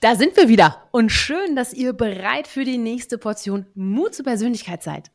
[0.00, 4.24] Da sind wir wieder und schön, dass ihr bereit für die nächste Portion Mut zur
[4.24, 5.10] Persönlichkeit seid.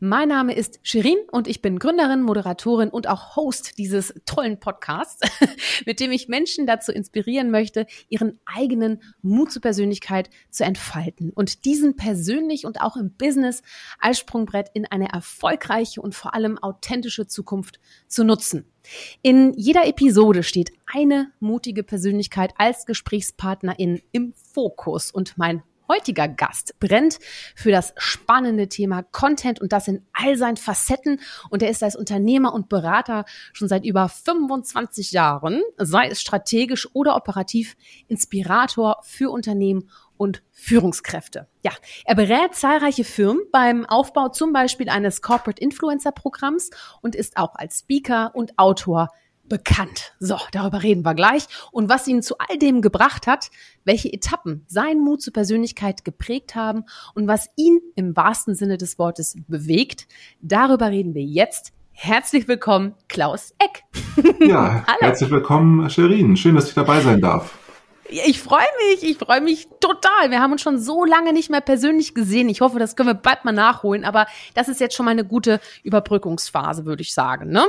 [0.00, 5.20] Mein Name ist Shirin und ich bin Gründerin, Moderatorin und auch Host dieses tollen Podcasts,
[5.86, 11.64] mit dem ich Menschen dazu inspirieren möchte, ihren eigenen Mut zur Persönlichkeit zu entfalten und
[11.64, 13.62] diesen persönlich und auch im Business
[14.00, 17.78] als Sprungbrett in eine erfolgreiche und vor allem authentische Zukunft
[18.08, 18.66] zu nutzen.
[19.22, 25.10] In jeder Episode steht eine mutige Persönlichkeit als Gesprächspartnerin im Fokus.
[25.10, 27.18] Und mein heutiger Gast brennt
[27.54, 31.20] für das spannende Thema Content und das in all seinen Facetten.
[31.50, 36.88] Und er ist als Unternehmer und Berater schon seit über 25 Jahren, sei es strategisch
[36.92, 37.76] oder operativ,
[38.08, 41.48] Inspirator für Unternehmen und Führungskräfte.
[41.62, 41.72] Ja,
[42.04, 46.70] er berät zahlreiche Firmen beim Aufbau zum Beispiel eines Corporate Influencer Programms
[47.02, 49.08] und ist auch als Speaker und Autor
[49.48, 50.14] bekannt.
[50.20, 51.46] So, darüber reden wir gleich.
[51.70, 53.50] Und was ihn zu all dem gebracht hat,
[53.84, 58.98] welche Etappen sein Mut zur Persönlichkeit geprägt haben und was ihn im wahrsten Sinne des
[58.98, 60.06] Wortes bewegt,
[60.40, 61.72] darüber reden wir jetzt.
[61.92, 63.84] Herzlich willkommen, Klaus Eck.
[64.40, 66.36] Ja, herzlich willkommen, Sherin.
[66.36, 67.56] Schön, dass ich dabei sein darf.
[68.08, 70.30] Ich freue mich, ich freue mich total.
[70.30, 72.48] Wir haben uns schon so lange nicht mehr persönlich gesehen.
[72.48, 74.04] Ich hoffe, das können wir bald mal nachholen.
[74.04, 77.64] Aber das ist jetzt schon mal eine gute Überbrückungsphase, würde ich sagen, ne?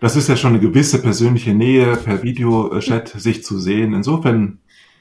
[0.00, 3.94] Das ist ja schon eine gewisse persönliche Nähe per Videochat, sich zu sehen.
[3.94, 4.58] Insofern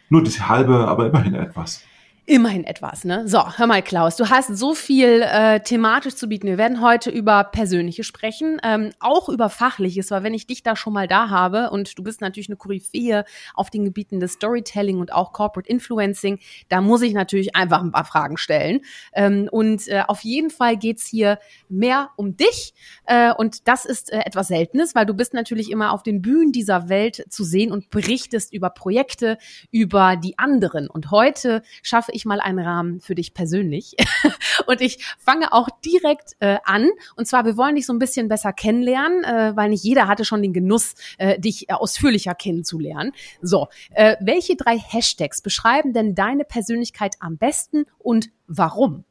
[0.09, 1.83] nur das halbe, aber immerhin etwas.
[2.25, 3.27] Immerhin etwas, ne?
[3.27, 6.47] So, hör mal, Klaus, du hast so viel äh, thematisch zu bieten.
[6.47, 10.77] Wir werden heute über Persönliche sprechen, ähm, auch über Fachliches, weil wenn ich dich da
[10.77, 14.99] schon mal da habe und du bist natürlich eine Koryphäe auf den Gebieten des Storytelling
[14.99, 18.79] und auch Corporate Influencing, da muss ich natürlich einfach ein paar Fragen stellen.
[19.11, 22.73] Ähm, und äh, auf jeden Fall geht's hier mehr um dich
[23.05, 26.53] äh, und das ist äh, etwas Seltenes, weil du bist natürlich immer auf den Bühnen
[26.53, 29.37] dieser Welt zu sehen und berichtest über Projekte,
[29.71, 30.89] über die anderen.
[30.89, 33.95] Und heute schaffe ich mal einen Rahmen für dich persönlich.
[34.67, 36.89] und ich fange auch direkt äh, an.
[37.15, 40.25] Und zwar, wir wollen dich so ein bisschen besser kennenlernen, äh, weil nicht jeder hatte
[40.25, 43.11] schon den Genuss, äh, dich äh, ausführlicher kennenzulernen.
[43.41, 49.03] So, äh, welche drei Hashtags beschreiben denn deine Persönlichkeit am besten und warum?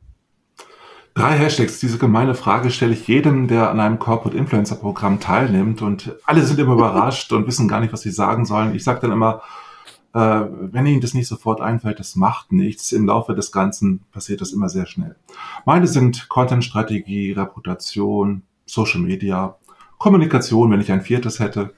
[1.15, 1.79] Drei Hashtags.
[1.79, 6.43] Diese gemeine Frage stelle ich jedem, der an einem Corporate Influencer Programm teilnimmt und alle
[6.43, 8.75] sind immer überrascht und wissen gar nicht, was sie sagen sollen.
[8.75, 9.43] Ich sage dann immer,
[10.15, 12.93] äh, wenn Ihnen das nicht sofort einfällt, das macht nichts.
[12.93, 15.17] Im Laufe des Ganzen passiert das immer sehr schnell.
[15.65, 19.57] Meine sind Content-Strategie, Reputation, Social Media,
[19.99, 21.75] Kommunikation, wenn ich ein viertes hätte.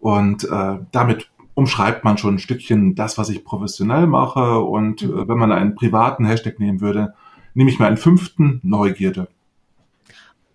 [0.00, 4.60] Und äh, damit umschreibt man schon ein Stückchen das, was ich professionell mache.
[4.60, 7.14] Und äh, wenn man einen privaten Hashtag nehmen würde,
[7.54, 9.28] nehme ich mir einen fünften, Neugierde.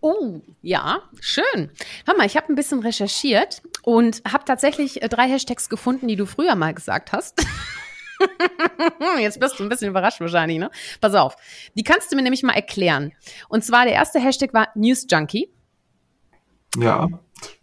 [0.02, 1.70] Oh, ja, schön.
[2.06, 6.16] Hör mal, ich habe ein bisschen recherchiert und habe tatsächlich äh, drei Hashtags gefunden, die
[6.16, 7.44] du früher mal gesagt hast.
[9.20, 10.70] Jetzt bist du ein bisschen überrascht wahrscheinlich, ne?
[11.02, 11.36] Pass auf.
[11.74, 13.14] Die kannst du mir nämlich mal erklären.
[13.48, 15.50] Und zwar der erste Hashtag war News Junkie.
[16.78, 17.08] Ja,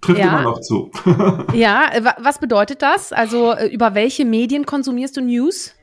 [0.00, 0.28] trifft ja.
[0.30, 0.90] immer noch zu.
[1.54, 3.12] ja, äh, was bedeutet das?
[3.12, 5.76] Also äh, über welche Medien konsumierst du News?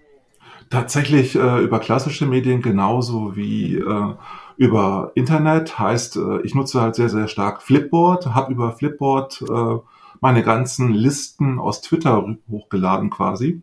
[0.70, 4.16] Tatsächlich äh, über klassische Medien genauso wie äh,
[4.58, 5.80] über Internet.
[5.80, 9.42] Heißt, äh, ich nutze halt sehr, sehr stark Flipboard, habe über Flipboard
[10.24, 13.62] meine ganzen Listen aus Twitter hochgeladen quasi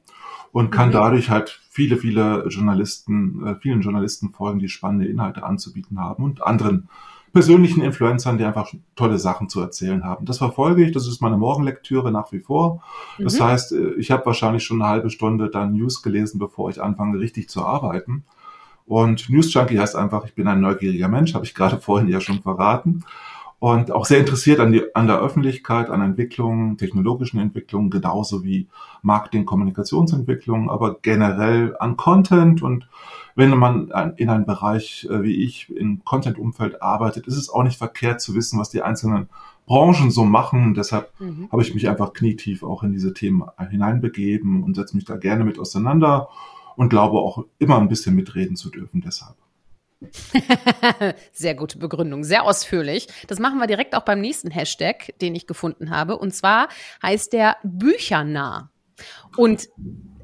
[0.53, 0.93] und kann mhm.
[0.93, 6.43] dadurch halt viele, viele Journalisten, äh, vielen Journalisten folgen, die spannende Inhalte anzubieten haben und
[6.43, 6.91] anderen
[7.33, 10.27] persönlichen Influencern, die einfach tolle Sachen zu erzählen haben.
[10.27, 12.83] Das verfolge ich, das ist meine Morgenlektüre nach wie vor.
[13.19, 13.45] Das mhm.
[13.45, 17.49] heißt, ich habe wahrscheinlich schon eine halbe Stunde dann News gelesen, bevor ich anfange, richtig
[17.49, 18.25] zu arbeiten.
[18.85, 22.21] Und News Junkie heißt einfach, ich bin ein neugieriger Mensch, habe ich gerade vorhin ja
[22.21, 23.03] schon verraten.
[23.61, 28.69] Und auch sehr interessiert an, die, an der Öffentlichkeit, an Entwicklungen, technologischen Entwicklungen, genauso wie
[29.03, 32.63] Marketing, Kommunikationsentwicklungen, aber generell an Content.
[32.63, 32.89] Und
[33.35, 37.77] wenn man in einem Bereich äh, wie ich im Content-Umfeld arbeitet, ist es auch nicht
[37.77, 39.29] verkehrt zu wissen, was die einzelnen
[39.67, 40.73] Branchen so machen.
[40.73, 41.49] Deshalb mhm.
[41.53, 45.45] habe ich mich einfach knietief auch in diese Themen hineinbegeben und setze mich da gerne
[45.45, 46.31] mit auseinander
[46.77, 49.37] und glaube auch immer ein bisschen mitreden zu dürfen deshalb.
[51.33, 53.09] sehr gute Begründung, sehr ausführlich.
[53.29, 56.19] Das machen wir direkt auch beim nächsten Hashtag, den ich gefunden habe.
[56.19, 56.69] Und zwar
[57.03, 58.71] heißt der Büchernah.
[59.37, 59.69] Und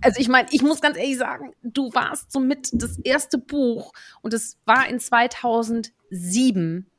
[0.00, 3.92] also ich meine, ich muss ganz ehrlich sagen, du warst somit das erste Buch
[4.22, 6.90] und es war in 2007.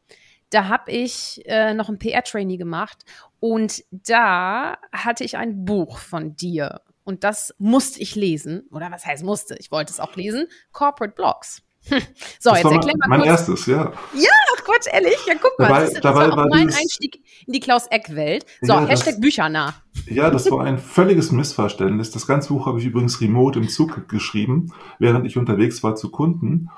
[0.49, 3.03] Da habe ich äh, noch ein PR-Trainee gemacht
[3.39, 8.67] und da hatte ich ein Buch von dir und das musste ich lesen.
[8.71, 9.55] Oder was heißt musste?
[9.59, 10.47] Ich wollte es auch lesen.
[10.71, 11.61] Corporate Blogs.
[12.39, 13.29] So, das jetzt erklär mal mein kurz.
[13.29, 13.91] erstes, ja.
[14.13, 14.29] Ja,
[14.67, 15.67] Gott, ehrlich, ja, guck mal.
[15.69, 18.45] Dabei, das dabei das war auch mein dieses, Einstieg in die Klaus-Eck-Welt.
[18.61, 19.73] So, ja, Hashtag das, Büchernah.
[20.07, 22.11] Ja, das war ein völliges Missverständnis.
[22.11, 26.11] Das ganze Buch habe ich übrigens remote im Zug geschrieben, während ich unterwegs war zu
[26.11, 26.69] Kunden.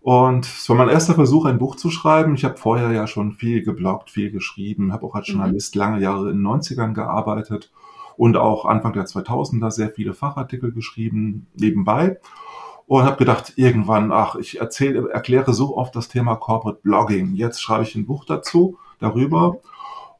[0.00, 2.34] Und es war mein erster Versuch, ein Buch zu schreiben.
[2.34, 5.34] Ich habe vorher ja schon viel gebloggt, viel geschrieben, habe auch als mhm.
[5.34, 5.78] Journalist mhm.
[5.80, 7.72] lange Jahre in den 90ern gearbeitet
[8.16, 12.18] und auch Anfang der 2000er sehr viele Fachartikel geschrieben nebenbei
[12.88, 17.34] und habe gedacht, irgendwann, ach, ich erzähle, erkläre so oft das Thema Corporate Blogging.
[17.34, 19.58] Jetzt schreibe ich ein Buch dazu, darüber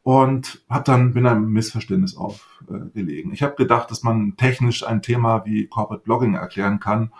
[0.02, 3.32] und habe dann bin einem Missverständnis aufgelegen.
[3.32, 7.10] Ich habe gedacht, dass man technisch ein Thema wie Corporate Blogging erklären kann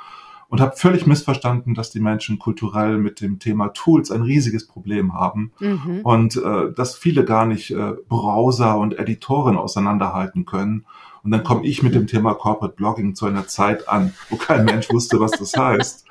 [0.48, 5.14] und habe völlig missverstanden, dass die Menschen kulturell mit dem Thema Tools ein riesiges Problem
[5.14, 6.00] haben mhm.
[6.02, 10.84] und äh, dass viele gar nicht äh, Browser und Editoren auseinanderhalten können.
[11.28, 14.64] Und dann komme ich mit dem Thema Corporate Blogging zu einer Zeit an, wo kein
[14.64, 16.06] Mensch wusste, was das heißt.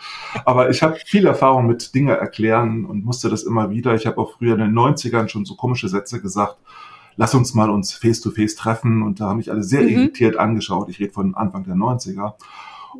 [0.45, 3.95] Aber ich habe viel Erfahrung mit Dinge erklären und musste das immer wieder.
[3.95, 6.57] Ich habe auch früher in den 90ern schon so komische Sätze gesagt.
[7.15, 9.01] Lass uns mal uns face-to-face -face treffen.
[9.01, 9.87] Und da haben mich alle sehr mhm.
[9.89, 10.87] irritiert angeschaut.
[10.87, 12.33] Ich rede von Anfang der 90er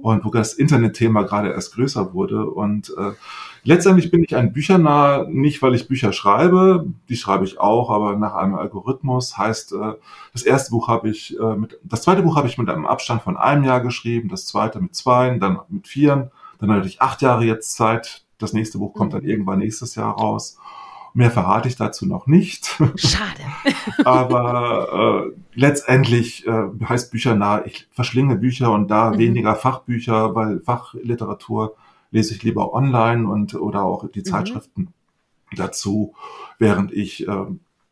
[0.02, 2.46] und wo das Internetthema gerade erst größer wurde.
[2.46, 3.12] Und äh,
[3.64, 8.16] letztendlich bin ich ein Büchernah, nicht weil ich Bücher schreibe, die schreibe ich auch, aber
[8.16, 9.38] nach einem Algorithmus.
[9.38, 9.94] Heißt, äh,
[10.34, 13.22] das erste Buch habe ich äh, mit, das zweite Buch habe ich mit einem Abstand
[13.22, 17.22] von einem Jahr geschrieben, das zweite mit zwei, dann mit vier, dann hatte ich acht
[17.22, 18.24] Jahre jetzt Zeit.
[18.38, 19.30] Das nächste Buch kommt dann mhm.
[19.30, 20.60] irgendwann nächstes Jahr raus.
[21.18, 22.80] Mehr verrate ich dazu noch nicht.
[22.96, 23.42] Schade.
[24.06, 29.18] Aber äh, letztendlich äh, heißt Bücher nah, ich verschlinge Bücher und da mhm.
[29.18, 31.74] weniger Fachbücher, weil Fachliteratur
[32.12, 34.26] lese ich lieber online und oder auch die mhm.
[34.26, 34.94] Zeitschriften
[35.56, 36.14] dazu,
[36.60, 37.46] während ich äh,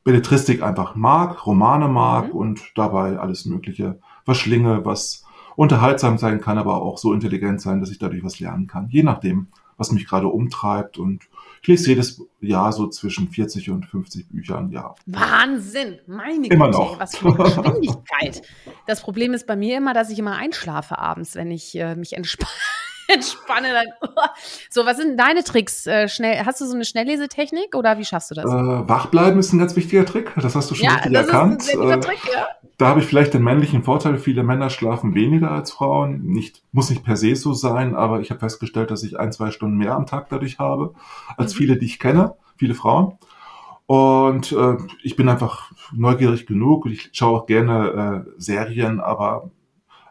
[0.04, 2.40] Belletristik einfach mag, Romane mag mhm.
[2.40, 5.26] und dabei alles Mögliche verschlinge, was
[5.56, 8.88] unterhaltsam sein kann, aber auch so intelligent sein, dass ich dadurch was lernen kann.
[8.90, 11.28] Je nachdem, was mich gerade umtreibt und
[11.66, 14.96] ich lese jedes Jahr so zwischen 40 und 50 Bücher im Jahr.
[15.08, 15.98] Wahnsinn!
[16.06, 17.00] Meine immer Güte, noch.
[17.00, 18.44] was für eine Geschwindigkeit.
[18.86, 22.14] Das Problem ist bei mir immer, dass ich immer einschlafe abends, wenn ich äh, mich
[22.14, 22.52] entspanne.
[23.14, 24.12] entspanne dann.
[24.70, 25.86] So, was sind deine Tricks?
[25.88, 28.46] Äh, schnell, hast du so eine Schnelllesetechnik oder wie schaffst du das?
[28.46, 30.32] Äh, wachbleiben ist ein ganz wichtiger Trick.
[30.36, 31.62] Das hast du schon ja, richtig das erkannt.
[31.62, 32.48] Ist ein sehr guter äh, Trick, ja.
[32.78, 36.24] Da habe ich vielleicht den männlichen Vorteil, viele Männer schlafen weniger als Frauen.
[36.24, 39.52] Nicht, muss nicht per se so sein, aber ich habe festgestellt, dass ich ein, zwei
[39.52, 40.94] Stunden mehr am Tag dadurch habe,
[41.38, 41.58] als mhm.
[41.58, 43.18] viele, die ich kenne, viele Frauen.
[43.88, 46.88] Und äh, ich bin einfach neugierig genug.
[46.88, 49.52] Ich schaue auch gerne äh, Serien, aber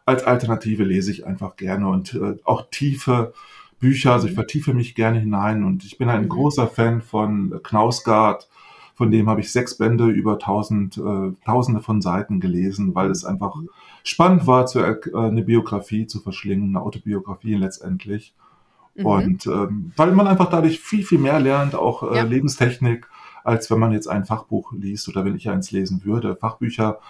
[0.06, 3.32] als Alternative lese ich einfach gerne und äh, auch tiefe
[3.80, 4.12] Bücher.
[4.12, 4.36] Also ich mhm.
[4.36, 6.28] vertiefe mich gerne hinein und ich bin ein mhm.
[6.28, 8.48] großer Fan von Knausgard,
[8.94, 13.24] von dem habe ich sechs Bände über tausend, äh, tausende von Seiten gelesen, weil es
[13.24, 13.56] einfach
[14.04, 18.34] spannend war, zu, äh, eine Biografie zu verschlingen, eine Autobiografie letztendlich.
[18.94, 19.06] Mhm.
[19.06, 22.22] Und ähm, weil man einfach dadurch viel, viel mehr lernt, auch äh, ja.
[22.22, 23.08] Lebenstechnik,
[23.42, 26.36] als wenn man jetzt ein Fachbuch liest oder wenn ich eins lesen würde.
[26.36, 27.00] Fachbücher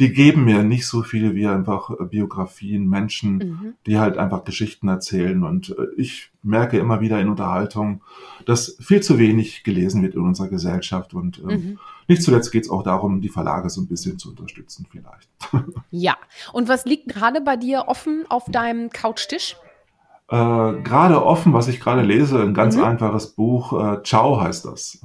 [0.00, 3.74] die geben mir nicht so viel wie einfach äh, Biografien, Menschen, mhm.
[3.86, 5.44] die halt einfach Geschichten erzählen.
[5.44, 8.02] Und äh, ich merke immer wieder in Unterhaltung,
[8.46, 11.12] dass viel zu wenig gelesen wird in unserer Gesellschaft.
[11.12, 11.78] Und ähm, mhm.
[12.08, 15.28] nicht zuletzt geht es auch darum, die Verlage so ein bisschen zu unterstützen vielleicht.
[15.90, 16.16] Ja.
[16.52, 19.56] Und was liegt gerade bei dir offen auf deinem Couchtisch?
[20.28, 20.36] Äh,
[20.82, 22.84] gerade offen, was ich gerade lese, ein ganz mhm.
[22.84, 23.72] einfaches Buch.
[23.72, 25.00] Äh, Ciao heißt das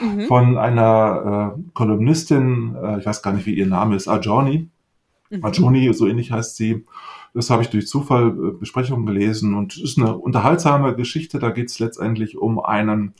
[0.00, 0.22] mhm.
[0.22, 4.68] von einer äh, Kolumnistin, äh, ich weiß gar nicht, wie ihr Name ist, Ajoni.
[5.30, 5.44] Mhm.
[5.44, 6.84] Ajoni, so ähnlich heißt sie.
[7.32, 11.38] Das habe ich durch Zufall äh, Besprechungen gelesen und es ist eine unterhaltsame Geschichte.
[11.38, 13.14] Da geht es letztendlich um einen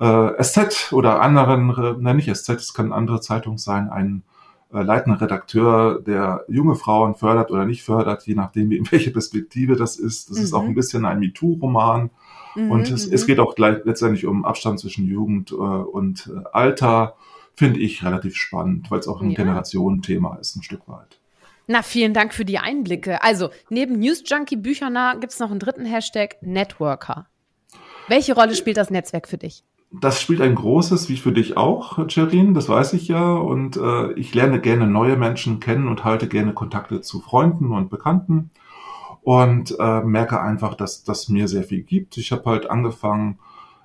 [0.00, 4.24] äh, SZ oder anderen, äh, nein, nicht SZ, es kann eine andere Zeitung sein, einen
[4.72, 9.76] äh, leitender Redakteur, der junge Frauen fördert oder nicht fördert, je nachdem, in welche Perspektive
[9.76, 10.30] das ist.
[10.30, 10.44] Das mhm.
[10.44, 10.68] ist auch mhm.
[10.70, 12.10] ein bisschen ein MeToo-Roman.
[12.56, 13.26] Mhm, und es, es, mhm.
[13.26, 17.16] geht auch gleich, letztendlich um Abstand zwischen Jugend äh, und äh, Alter.
[17.58, 19.36] Finde ich relativ spannend, weil es auch ein ja.
[19.36, 21.18] Generationenthema ist, ein Stück weit.
[21.66, 23.22] Na, vielen Dank für die Einblicke.
[23.22, 27.28] Also, neben News Junkie Büchernah gibt es noch einen dritten Hashtag, Networker.
[28.08, 29.64] Welche Rolle spielt das Netzwerk für dich?
[29.90, 33.32] Das spielt ein großes, wie für dich auch, Cherin, das weiß ich ja.
[33.32, 37.88] Und äh, ich lerne gerne neue Menschen kennen und halte gerne Kontakte zu Freunden und
[37.88, 38.50] Bekannten
[39.26, 42.16] und äh, merke einfach, dass das mir sehr viel gibt.
[42.16, 43.40] Ich habe halt angefangen,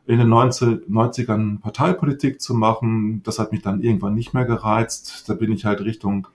[0.05, 3.23] in den 90, 90ern Parteipolitik zu machen.
[3.23, 5.27] Das hat mich dann irgendwann nicht mehr gereizt.
[5.27, 6.27] Da bin ich halt Richtung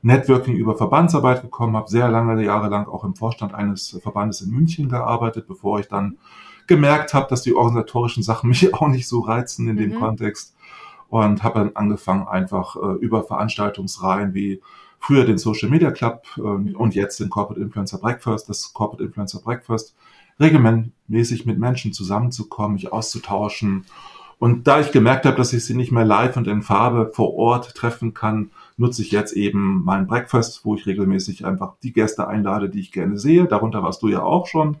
[0.00, 4.50] Networking über Verbandsarbeit gekommen, habe sehr lange Jahre lang auch im Vorstand eines Verbandes in
[4.50, 6.16] München gearbeitet, bevor ich dann
[6.66, 10.00] gemerkt habe, dass die organisatorischen Sachen mich auch nicht so reizen in dem mhm.
[10.00, 10.56] Kontext
[11.10, 14.62] und habe dann angefangen, einfach äh, über Veranstaltungsreihen wie
[15.00, 19.40] früher den Social Media Club äh, und jetzt den Corporate Influencer Breakfast, das Corporate Influencer
[19.40, 19.94] Breakfast
[20.40, 23.84] regelmäßig mit Menschen zusammenzukommen, mich auszutauschen.
[24.38, 27.34] Und da ich gemerkt habe, dass ich sie nicht mehr live und in Farbe vor
[27.34, 32.26] Ort treffen kann, nutze ich jetzt eben mein Breakfast, wo ich regelmäßig einfach die Gäste
[32.26, 33.44] einlade, die ich gerne sehe.
[33.46, 34.78] Darunter warst du ja auch schon.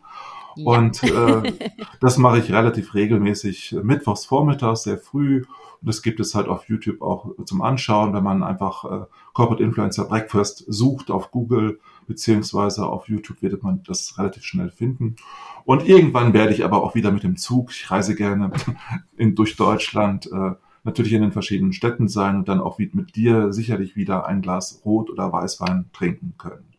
[0.56, 0.78] Ja.
[0.78, 1.52] Und äh,
[2.00, 5.38] das mache ich relativ regelmäßig mittwochs vormittags, sehr früh.
[5.38, 9.62] Und das gibt es halt auf YouTube auch zum Anschauen, wenn man einfach äh, Corporate
[9.62, 15.16] Influencer Breakfast sucht auf Google beziehungsweise auf YouTube wird man das relativ schnell finden.
[15.64, 18.52] Und irgendwann werde ich aber auch wieder mit dem Zug, ich reise gerne
[19.16, 20.52] in, durch Deutschland, äh,
[20.84, 24.82] natürlich in den verschiedenen Städten sein und dann auch mit dir sicherlich wieder ein Glas
[24.84, 26.73] Rot oder Weißwein trinken können.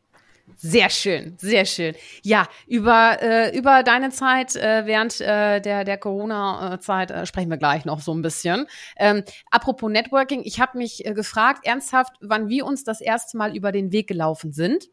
[0.58, 1.96] Sehr schön, sehr schön.
[2.24, 7.58] Ja, über, äh, über deine Zeit äh, während äh, der, der Corona-Zeit äh, sprechen wir
[7.58, 8.68] gleich noch so ein bisschen.
[8.98, 13.56] Ähm, apropos Networking, ich habe mich äh, gefragt, ernsthaft, wann wir uns das erste Mal
[13.56, 14.86] über den Weg gelaufen sind.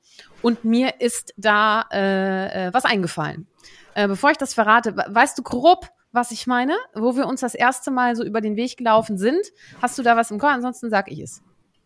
[0.43, 3.47] Und mir ist da äh, äh, was eingefallen.
[3.95, 6.77] Äh, bevor ich das verrate, weißt du grob, was ich meine?
[6.95, 9.41] Wo wir uns das erste Mal so über den Weg gelaufen sind?
[9.81, 10.51] Hast du da was im Kopf?
[10.51, 11.43] Ansonsten sag ich es.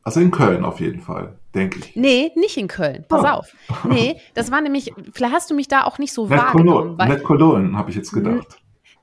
[0.07, 1.97] Also in Köln auf jeden Fall, denke ich.
[1.97, 3.05] Nee, nicht in Köln.
[3.09, 3.27] Pass oh.
[3.27, 3.53] auf.
[3.89, 6.97] Nee, das war nämlich, vielleicht hast du mich da auch nicht so Net wahrgenommen.
[6.97, 8.57] Net Cologne, habe ich jetzt gedacht.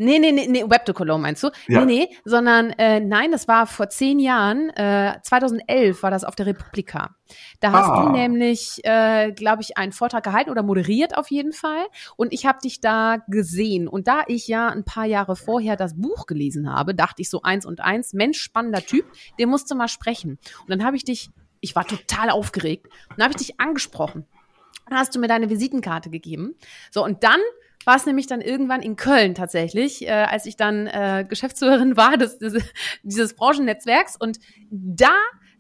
[0.03, 1.50] Nee, nee, nee, nee, Web to Cologne meinst du?
[1.67, 1.86] Ja.
[1.86, 6.36] Nee, nee, sondern äh, nein, das war vor zehn Jahren, äh, 2011 war das auf
[6.36, 7.15] der Republika.
[7.62, 8.03] Da hast ah.
[8.03, 11.86] du nämlich, äh, glaube ich, einen Vortrag gehalten oder moderiert auf jeden Fall.
[12.17, 13.88] Und ich habe dich da gesehen.
[13.88, 17.41] Und da ich ja ein paar Jahre vorher das Buch gelesen habe, dachte ich so
[17.41, 19.05] eins und eins, Mensch, spannender Typ,
[19.39, 20.38] der musste mal sprechen.
[20.62, 21.29] Und dann habe ich dich,
[21.62, 24.25] ich war total aufgeregt, dann habe ich dich angesprochen.
[24.89, 26.55] Dann hast du mir deine Visitenkarte gegeben.
[26.91, 27.39] So, und dann
[27.85, 32.17] war es nämlich dann irgendwann in Köln tatsächlich, äh, als ich dann äh, Geschäftsführerin war
[32.17, 32.63] des, des,
[33.03, 34.15] dieses Branchennetzwerks.
[34.15, 35.13] Und da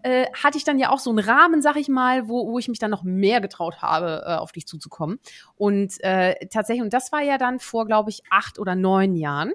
[0.03, 2.67] äh, hatte ich dann ja auch so einen Rahmen, sag ich mal, wo, wo ich
[2.67, 5.19] mich dann noch mehr getraut habe, äh, auf dich zuzukommen.
[5.55, 9.53] Und äh, tatsächlich, und das war ja dann vor, glaube ich, acht oder neun Jahren.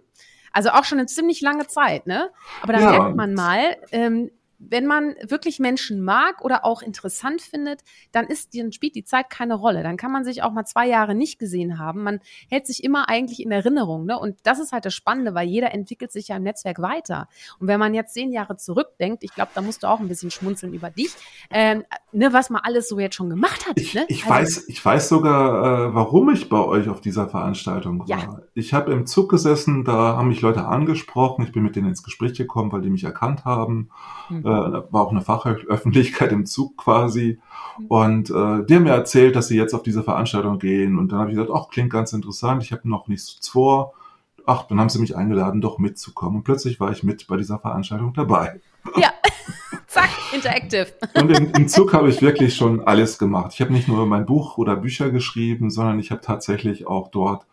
[0.53, 2.31] Also auch schon eine ziemlich lange Zeit, ne?
[2.63, 2.91] Aber da ja.
[2.91, 8.57] merkt man mal, ähm, wenn man wirklich Menschen mag oder auch interessant findet, dann ist,
[8.59, 9.83] dann spielt die Zeit keine Rolle.
[9.85, 12.03] Dann kann man sich auch mal zwei Jahre nicht gesehen haben.
[12.03, 14.05] Man hält sich immer eigentlich in Erinnerung.
[14.05, 14.19] Ne?
[14.19, 17.29] Und das ist halt das Spannende, weil jeder entwickelt sich ja im Netzwerk weiter.
[17.61, 20.33] Und wenn man jetzt zehn Jahre zurückdenkt, ich glaube, da musst du auch ein bisschen
[20.33, 21.15] schmunzeln über dich,
[21.51, 23.79] ähm, ne, was man alles so jetzt schon gemacht hat.
[23.79, 24.07] Ich, ne?
[24.09, 28.09] ich also, weiß, ich weiß sogar, äh, warum ich bei euch auf dieser Veranstaltung war.
[28.09, 28.41] Ja.
[28.55, 32.03] Ich habe im Zug gesessen, da haben mich Leute angesprochen, ich bin mit denen ins
[32.03, 33.91] Gespräch gekommen, weil die mich erkannt haben.
[34.29, 37.39] Mhm war auch eine Fachöffentlichkeit im Zug quasi.
[37.89, 40.99] Und äh, die haben mir erzählt, dass sie jetzt auf diese Veranstaltung gehen.
[40.99, 43.93] Und dann habe ich gesagt, ach, klingt ganz interessant, ich habe noch nichts vor.
[44.47, 46.39] Ach, dann haben sie mich eingeladen, doch mitzukommen.
[46.39, 48.61] Und plötzlich war ich mit bei dieser Veranstaltung dabei.
[48.97, 49.13] Ja,
[49.87, 50.87] zack, interactive.
[51.15, 53.53] Und im, im Zug habe ich wirklich schon alles gemacht.
[53.55, 57.47] Ich habe nicht nur mein Buch oder Bücher geschrieben, sondern ich habe tatsächlich auch dort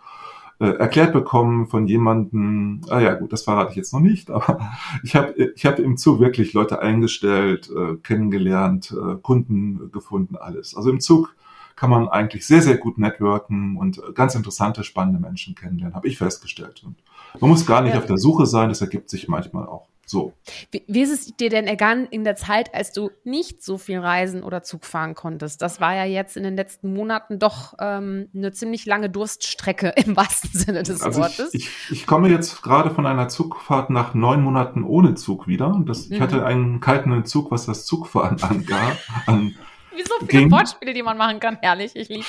[0.59, 4.71] äh, erklärt bekommen von jemandem, ah ja gut, das verrate ich jetzt noch nicht, aber
[5.03, 10.75] ich habe ich hab im Zug wirklich Leute eingestellt, äh, kennengelernt, äh, Kunden gefunden, alles.
[10.75, 11.35] Also im Zug
[11.75, 16.17] kann man eigentlich sehr, sehr gut networken und ganz interessante, spannende Menschen kennenlernen, habe ich
[16.17, 16.83] festgestellt.
[16.85, 16.95] Und
[17.41, 17.99] man muss gar nicht ja.
[17.99, 19.89] auf der Suche sein, das ergibt sich manchmal auch.
[20.05, 20.33] So.
[20.71, 23.99] Wie, wie ist es dir denn ergangen in der Zeit, als du nicht so viel
[23.99, 25.61] reisen oder Zug fahren konntest?
[25.61, 30.15] Das war ja jetzt in den letzten Monaten doch ähm, eine ziemlich lange Durststrecke im
[30.15, 31.53] wahrsten Sinne des also Wortes.
[31.53, 35.81] Ich, ich, ich, komme jetzt gerade von einer Zugfahrt nach neun Monaten ohne Zug wieder.
[35.85, 36.23] Das, ich mhm.
[36.23, 39.55] hatte einen kalten Entzug, was das Zugfahren angab, an,
[39.95, 40.51] wie so viele ging.
[40.51, 41.57] Wortspiele, die man machen kann.
[41.61, 42.27] Herrlich, ich lieb's.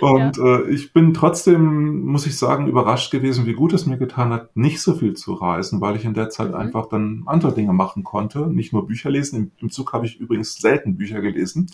[0.00, 0.58] Und ja.
[0.58, 4.56] äh, ich bin trotzdem, muss ich sagen, überrascht gewesen, wie gut es mir getan hat,
[4.56, 6.56] nicht so viel zu reisen, weil ich in der Zeit mhm.
[6.56, 8.46] einfach dann andere Dinge machen konnte.
[8.46, 9.36] Nicht nur Bücher lesen.
[9.36, 11.70] Im, im Zug habe ich übrigens selten Bücher gelesen.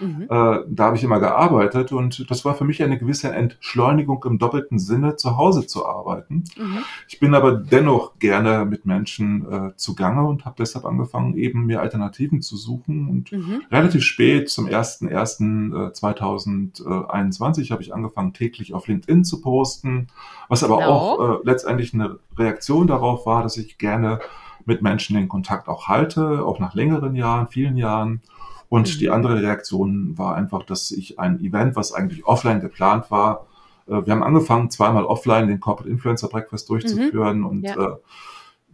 [0.00, 0.22] Mhm.
[0.22, 4.38] Äh, da habe ich immer gearbeitet und das war für mich eine gewisse Entschleunigung im
[4.38, 6.44] doppelten Sinne, zu Hause zu arbeiten.
[6.56, 6.78] Mhm.
[7.08, 11.80] Ich bin aber dennoch gerne mit Menschen äh, zugange und habe deshalb angefangen, eben mir
[11.80, 13.62] Alternativen zu suchen und mhm.
[13.70, 20.08] relativ spät zum ersten 1.1.2021 habe ich angefangen, täglich auf LinkedIn zu posten,
[20.48, 20.90] was aber genau.
[20.90, 24.20] auch äh, letztendlich eine Reaktion darauf war, dass ich gerne
[24.64, 28.22] mit Menschen den Kontakt auch halte, auch nach längeren Jahren, vielen Jahren.
[28.68, 28.98] Und mhm.
[28.98, 33.46] die andere Reaktion war einfach, dass ich ein Event, was eigentlich offline geplant war,
[33.88, 37.46] äh, wir haben angefangen, zweimal offline den Corporate Influencer Breakfast durchzuführen mhm.
[37.46, 37.74] und ja.
[37.74, 37.96] äh,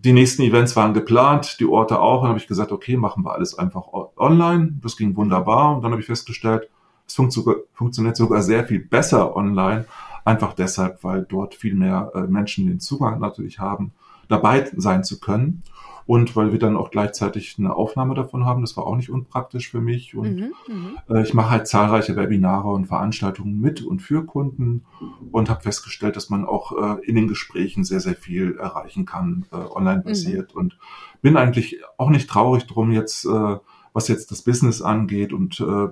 [0.04, 2.20] die nächsten Events waren geplant, die Orte auch.
[2.20, 4.74] Dann habe ich gesagt, okay, machen wir alles einfach online.
[4.82, 5.76] Das ging wunderbar.
[5.76, 6.68] Und dann habe ich festgestellt,
[7.06, 9.86] es funktioniert sogar sehr viel besser online
[10.24, 13.92] Einfach deshalb, weil dort viel mehr äh, Menschen den Zugang natürlich haben,
[14.28, 15.62] dabei sein zu können
[16.06, 18.60] und weil wir dann auch gleichzeitig eine Aufnahme davon haben.
[18.60, 20.14] Das war auch nicht unpraktisch für mich.
[20.14, 20.98] Und mhm, mhm.
[21.08, 24.84] äh, ich mache halt zahlreiche Webinare und Veranstaltungen mit und für Kunden
[25.32, 29.46] und habe festgestellt, dass man auch äh, in den Gesprächen sehr, sehr viel erreichen kann,
[29.50, 30.04] äh, online mhm.
[30.04, 30.54] basiert.
[30.54, 30.60] Mhm.
[30.60, 30.78] Und
[31.22, 33.56] bin eigentlich auch nicht traurig drum jetzt, äh,
[33.94, 35.88] was jetzt das Business angeht und äh,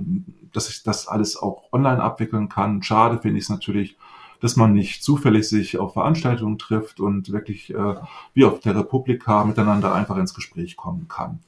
[0.52, 2.82] dass ich das alles auch online abwickeln kann.
[2.82, 3.96] Schade finde ich es natürlich,
[4.42, 7.94] dass man nicht zufällig sich auf Veranstaltungen trifft und wirklich äh,
[8.34, 11.38] wie auf der Republika miteinander einfach ins Gespräch kommen kann.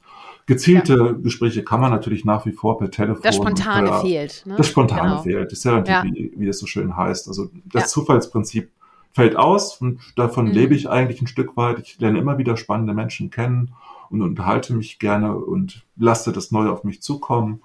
[0.45, 1.11] Gezielte ja.
[1.11, 3.21] Gespräche kann man natürlich nach wie vor per Telefon.
[3.21, 4.43] Das Spontane per, fehlt.
[4.45, 4.55] Ne?
[4.55, 5.21] Das Spontane genau.
[5.23, 5.51] fehlt.
[5.51, 6.03] Das ist ja, ja.
[6.03, 7.27] Wie, wie das so schön heißt.
[7.27, 7.87] Also das ja.
[7.87, 8.69] Zufallsprinzip
[9.11, 10.51] fällt aus und davon mhm.
[10.51, 11.79] lebe ich eigentlich ein Stück weit.
[11.79, 13.73] Ich lerne immer wieder spannende Menschen kennen
[14.09, 17.61] und unterhalte mich gerne und lasse das Neue auf mich zukommen.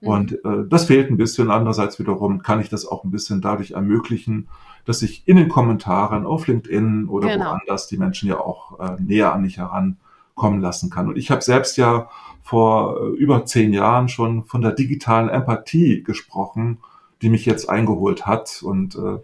[0.00, 0.08] Mhm.
[0.08, 1.50] Und äh, das fehlt ein bisschen.
[1.50, 4.48] Andererseits wiederum kann ich das auch ein bisschen dadurch ermöglichen,
[4.84, 7.50] dass ich in den Kommentaren auf LinkedIn oder genau.
[7.50, 11.08] woanders die Menschen ja auch äh, näher an mich herankommen lassen kann.
[11.08, 12.08] Und ich habe selbst ja
[12.42, 16.78] vor äh, über zehn Jahren schon von der digitalen Empathie gesprochen,
[17.22, 18.62] die mich jetzt eingeholt hat.
[18.62, 19.18] Und äh,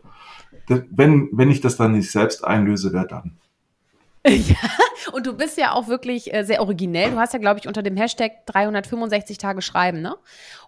[0.90, 3.36] wenn, wenn ich das dann nicht selbst einlöse, wer dann?
[4.24, 4.56] Ja,
[5.12, 7.10] und du bist ja auch wirklich äh, sehr originell.
[7.10, 10.16] Du hast ja, glaube ich, unter dem Hashtag 365 Tage schreiben, ne?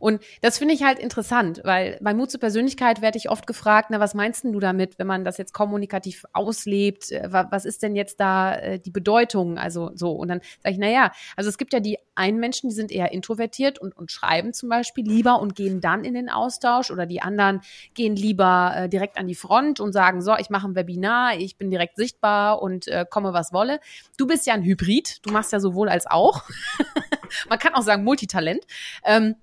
[0.00, 3.88] Und das finde ich halt interessant, weil bei Mut zur Persönlichkeit werde ich oft gefragt,
[3.90, 7.12] na, was meinst denn du damit, wenn man das jetzt kommunikativ auslebt?
[7.12, 9.58] Äh, was ist denn jetzt da äh, die Bedeutung?
[9.58, 10.12] Also so.
[10.12, 12.92] Und dann sage ich, na ja, also es gibt ja die einen Menschen, die sind
[12.92, 17.06] eher introvertiert und, und schreiben zum Beispiel lieber und gehen dann in den Austausch oder
[17.06, 17.60] die anderen
[17.94, 21.70] gehen lieber direkt an die Front und sagen, so, ich mache ein Webinar, ich bin
[21.70, 23.80] direkt sichtbar und äh, komme was wolle.
[24.16, 26.42] Du bist ja ein Hybrid, du machst ja sowohl als auch.
[27.48, 28.64] Man kann auch sagen Multitalent.
[29.04, 29.36] Ähm,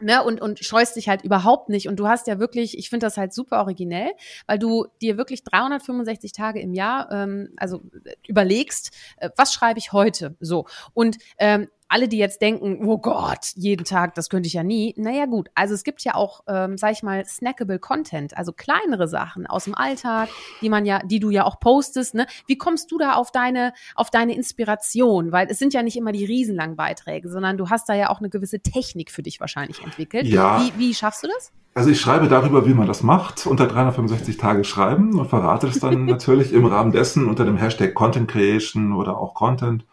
[0.00, 1.88] ne, und, und scheust dich halt überhaupt nicht.
[1.88, 4.12] Und du hast ja wirklich, ich finde das halt super originell,
[4.46, 7.82] weil du dir wirklich 365 Tage im Jahr, ähm, also
[8.26, 10.36] überlegst, äh, was schreibe ich heute?
[10.40, 10.66] So.
[10.92, 14.94] Und ähm, alle, die jetzt denken, oh Gott, jeden Tag, das könnte ich ja nie.
[14.96, 15.48] Naja, gut.
[15.54, 19.64] Also es gibt ja auch, ähm, sag ich mal, snackable Content, also kleinere Sachen aus
[19.64, 20.28] dem Alltag,
[20.60, 22.14] die man ja, die du ja auch postest.
[22.14, 22.26] Ne?
[22.46, 25.30] Wie kommst du da auf deine, auf deine Inspiration?
[25.30, 28.18] Weil es sind ja nicht immer die riesenlangen Beiträge, sondern du hast da ja auch
[28.18, 30.26] eine gewisse Technik für dich wahrscheinlich entwickelt.
[30.26, 30.62] Ja.
[30.62, 31.52] Wie, wie schaffst du das?
[31.74, 35.80] Also ich schreibe darüber, wie man das macht, unter 365 Tage schreiben und verrate es
[35.80, 39.84] dann natürlich im Rahmen dessen unter dem Hashtag Content Creation oder auch Content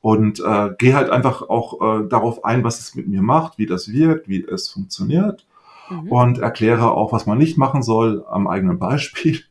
[0.00, 3.66] und äh, gehe halt einfach auch äh, darauf ein, was es mit mir macht, wie
[3.66, 5.46] das wirkt, wie es funktioniert
[5.90, 6.10] mhm.
[6.10, 9.40] und erkläre auch, was man nicht machen soll am eigenen Beispiel.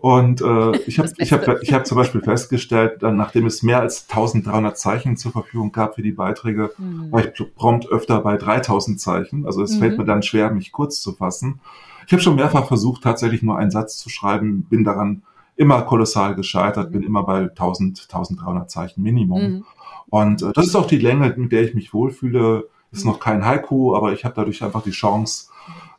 [0.00, 3.80] Und äh, ich habe ich hab, ich hab zum Beispiel festgestellt, dann, nachdem es mehr
[3.80, 7.12] als 1300 Zeichen zur Verfügung gab für die Beiträge, mhm.
[7.12, 9.46] war ich prompt öfter bei 3000 Zeichen.
[9.46, 9.78] Also es mhm.
[9.78, 11.60] fällt mir dann schwer, mich kurz zu fassen.
[12.06, 15.22] Ich habe schon mehrfach versucht, tatsächlich nur einen Satz zu schreiben, bin daran
[15.56, 16.92] immer kolossal gescheitert, mhm.
[16.92, 19.42] bin immer bei 1000, 1300 Zeichen Minimum.
[19.42, 19.64] Mhm.
[20.08, 22.68] Und äh, das ist auch die Länge, mit der ich mich wohlfühle.
[22.92, 25.48] Ist noch kein Haiku, aber ich habe dadurch einfach die Chance,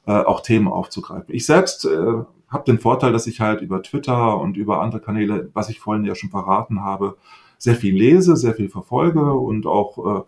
[0.07, 1.35] äh, auch Themen aufzugreifen.
[1.35, 2.13] Ich selbst äh,
[2.47, 6.05] habe den Vorteil, dass ich halt über Twitter und über andere Kanäle, was ich vorhin
[6.05, 7.17] ja schon verraten habe,
[7.57, 10.23] sehr viel lese, sehr viel verfolge und auch äh,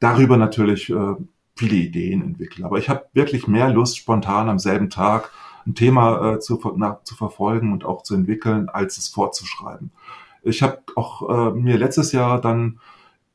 [0.00, 1.14] darüber natürlich äh,
[1.54, 2.64] viele Ideen entwickle.
[2.64, 5.30] Aber ich habe wirklich mehr Lust, spontan am selben Tag
[5.68, 9.90] ein Thema äh, zu, na, zu verfolgen und auch zu entwickeln, als es vorzuschreiben.
[10.42, 12.80] Ich habe auch äh, mir letztes Jahr dann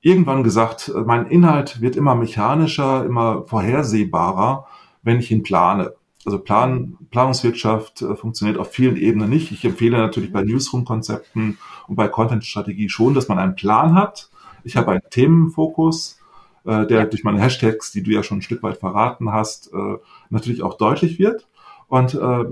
[0.02, 4.68] irgendwann gesagt, äh, mein Inhalt wird immer mechanischer, immer vorhersehbarer,
[5.04, 5.94] wenn ich ihn plane.
[6.26, 9.52] Also Plan, Planungswirtschaft äh, funktioniert auf vielen Ebenen nicht.
[9.52, 14.30] Ich empfehle natürlich bei Newsroom-Konzepten und bei Content-Strategie schon, dass man einen Plan hat.
[14.64, 16.20] Ich habe einen Themenfokus,
[16.66, 19.98] äh, der durch meine Hashtags, die du ja schon ein Stück weit verraten hast, äh,
[20.30, 21.48] natürlich auch deutlich wird.
[21.94, 22.46] Und äh,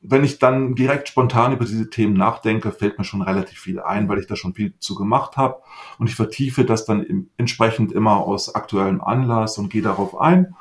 [0.00, 4.08] wenn ich dann direkt spontan über diese Themen nachdenke, fällt mir schon relativ viel ein,
[4.08, 5.56] weil ich da schon viel zu gemacht habe.
[5.98, 10.54] Und ich vertiefe das dann im, entsprechend immer aus aktuellem Anlass und gehe darauf ein,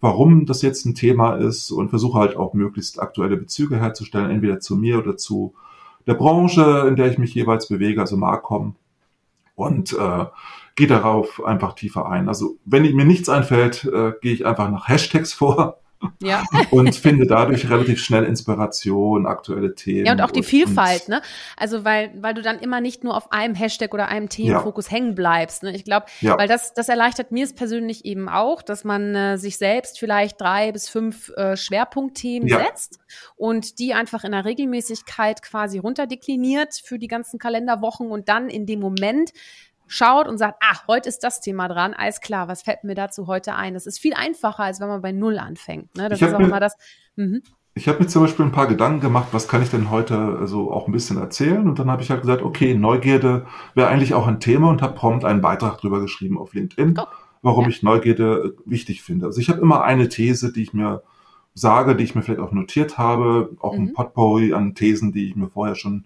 [0.00, 4.60] warum das jetzt ein Thema ist und versuche halt auch möglichst aktuelle Bezüge herzustellen, entweder
[4.60, 5.54] zu mir oder zu
[6.06, 8.76] der Branche, in der ich mich jeweils bewege, also Marcom.
[9.56, 10.26] Und äh,
[10.76, 12.28] gehe darauf einfach tiefer ein.
[12.28, 15.80] Also wenn mir nichts einfällt, äh, gehe ich einfach nach Hashtags vor
[16.22, 16.44] ja.
[16.70, 20.06] und finde dadurch relativ schnell Inspiration, aktuelle Themen.
[20.06, 21.22] Ja, und auch die und, Vielfalt, und, ne?
[21.56, 24.92] Also weil, weil du dann immer nicht nur auf einem Hashtag oder einem Themenfokus ja.
[24.92, 25.62] hängen bleibst.
[25.62, 25.74] Ne?
[25.74, 26.38] Ich glaube, ja.
[26.38, 30.40] weil das, das erleichtert mir es persönlich eben auch, dass man äh, sich selbst vielleicht
[30.40, 32.58] drei bis fünf äh, Schwerpunktthemen ja.
[32.58, 32.98] setzt
[33.36, 38.66] und die einfach in der Regelmäßigkeit quasi runterdekliniert für die ganzen Kalenderwochen und dann in
[38.66, 39.32] dem Moment
[39.88, 43.26] schaut und sagt, ah, heute ist das Thema dran, alles klar, was fällt mir dazu
[43.26, 43.74] heute ein?
[43.74, 45.96] Das ist viel einfacher, als wenn man bei Null anfängt.
[45.96, 46.08] Ne?
[46.08, 46.76] Das ist auch immer das.
[47.16, 47.42] Mhm.
[47.74, 50.70] ich habe mir zum Beispiel ein paar Gedanken gemacht, was kann ich denn heute so
[50.72, 51.66] auch ein bisschen erzählen?
[51.66, 54.94] Und dann habe ich halt gesagt, okay, Neugierde wäre eigentlich auch ein Thema und habe
[54.94, 57.04] prompt einen Beitrag drüber geschrieben auf LinkedIn, oh.
[57.42, 57.70] warum ja.
[57.70, 59.26] ich Neugierde wichtig finde.
[59.26, 61.02] Also ich habe immer eine These, die ich mir
[61.54, 63.80] sage, die ich mir vielleicht auch notiert habe, auch mhm.
[63.80, 66.04] ein Potpourri an Thesen, die ich mir vorher schon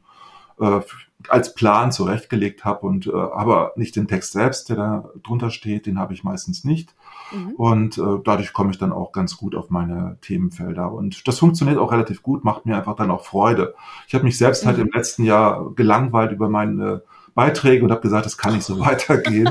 [0.60, 0.80] äh,
[1.28, 5.86] als Plan zurechtgelegt habe und äh, aber nicht den Text selbst, der da drunter steht,
[5.86, 6.94] den habe ich meistens nicht.
[7.32, 7.52] Mhm.
[7.52, 10.92] Und äh, dadurch komme ich dann auch ganz gut auf meine Themenfelder.
[10.92, 13.74] Und das funktioniert auch relativ gut, macht mir einfach dann auch Freude.
[14.08, 14.82] Ich habe mich selbst halt mhm.
[14.82, 17.02] halt im letzten Jahr gelangweilt über meine
[17.34, 19.46] Beiträge und habe gesagt, das kann nicht so weitergehen.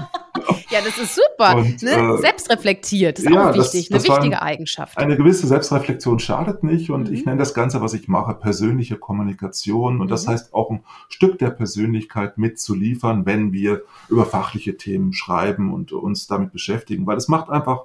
[0.70, 1.58] ja, das ist super.
[1.58, 1.91] Und, ne?
[1.91, 4.98] äh, Selbstreflektiert ist ja, auch wichtig, das, das eine wichtige Eigenschaft.
[4.98, 7.13] Eine gewisse Selbstreflexion schadet nicht und mhm.
[7.13, 10.02] ich nenne das Ganze, was ich mache, persönliche Kommunikation.
[10.02, 10.32] Und das mhm.
[10.32, 16.28] heißt auch ein Stück der Persönlichkeit mitzuliefern, wenn wir über fachliche Themen schreiben und uns
[16.28, 17.84] damit beschäftigen, weil es macht einfach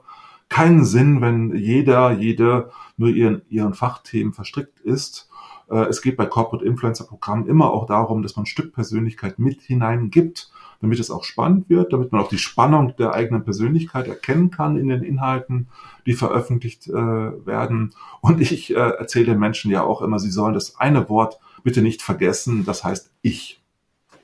[0.49, 5.29] keinen Sinn, wenn jeder, jede nur ihren, ihren Fachthemen verstrickt ist
[5.69, 9.63] es geht bei Corporate Influencer Programmen immer auch darum, dass man ein Stück Persönlichkeit mit
[9.63, 10.51] hineingibt,
[10.81, 14.77] damit es auch spannend wird, damit man auch die Spannung der eigenen Persönlichkeit erkennen kann
[14.77, 15.69] in den Inhalten,
[16.05, 17.95] die veröffentlicht äh, werden.
[18.21, 21.83] Und ich äh, erzähle den Menschen ja auch immer, sie sollen das eine Wort bitte
[21.83, 23.61] nicht vergessen, das heißt ich.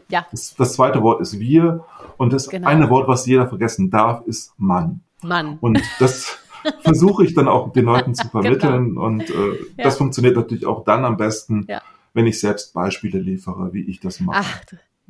[0.09, 0.27] Ja.
[0.31, 1.85] Das, das zweite Wort ist wir
[2.19, 2.69] und das genau.
[2.69, 5.01] eine Wort, was jeder vergessen darf, ist Mann.
[5.23, 5.59] Mann.
[5.61, 6.39] Und das
[6.81, 8.43] versuche ich dann auch den Leuten zu genau.
[8.43, 8.89] vermitteln.
[8.91, 9.05] genau.
[9.05, 9.85] Und äh, ja.
[9.85, 11.83] das funktioniert natürlich auch dann am besten, ja.
[12.15, 14.41] wenn ich selbst Beispiele liefere, wie ich das mache.
[14.41, 14.61] Ach,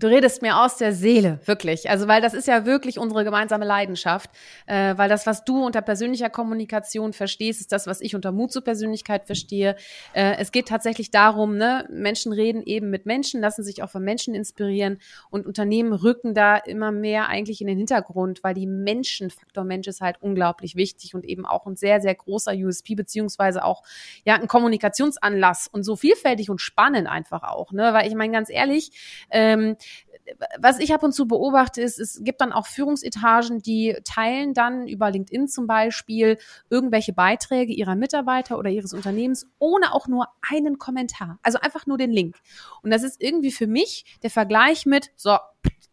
[0.02, 1.88] Du redest mir aus der Seele, wirklich.
[1.88, 4.30] Also, weil das ist ja wirklich unsere gemeinsame Leidenschaft.
[4.66, 8.50] Äh, weil das, was du unter persönlicher Kommunikation verstehst, ist das, was ich unter Mut
[8.50, 9.76] zur Persönlichkeit verstehe.
[10.12, 14.02] Äh, es geht tatsächlich darum, ne, Menschen reden eben mit Menschen, lassen sich auch von
[14.02, 14.98] Menschen inspirieren
[15.30, 20.00] und Unternehmen rücken da immer mehr eigentlich in den Hintergrund, weil die Menschenfaktor Mensch ist
[20.00, 23.84] halt unglaublich wichtig und eben auch ein sehr, sehr großer USP, beziehungsweise auch
[24.24, 27.70] ja ein Kommunikationsanlass und so vielfältig und spannend einfach auch.
[27.70, 27.94] Ne?
[27.94, 28.90] Weil ich meine, ganz ehrlich,
[29.30, 29.76] ähm,
[30.58, 34.86] was ich ab und zu beobachte, ist, es gibt dann auch Führungsetagen, die teilen dann
[34.86, 36.38] über LinkedIn zum Beispiel
[36.70, 41.38] irgendwelche Beiträge ihrer Mitarbeiter oder ihres Unternehmens ohne auch nur einen Kommentar.
[41.42, 42.36] Also einfach nur den Link.
[42.82, 45.36] Und das ist irgendwie für mich der Vergleich mit, so,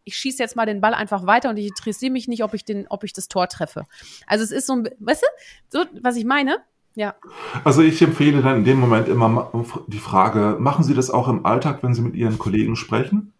[0.03, 2.65] ich schieße jetzt mal den Ball einfach weiter und ich interessiere mich nicht, ob ich
[2.65, 3.85] den, ob ich das Tor treffe.
[4.27, 6.57] Also es ist so weißt du, so, was ich meine?
[6.95, 7.15] Ja.
[7.63, 9.51] Also ich empfehle dann in dem Moment immer
[9.87, 13.33] die Frage, machen Sie das auch im Alltag, wenn Sie mit Ihren Kollegen sprechen?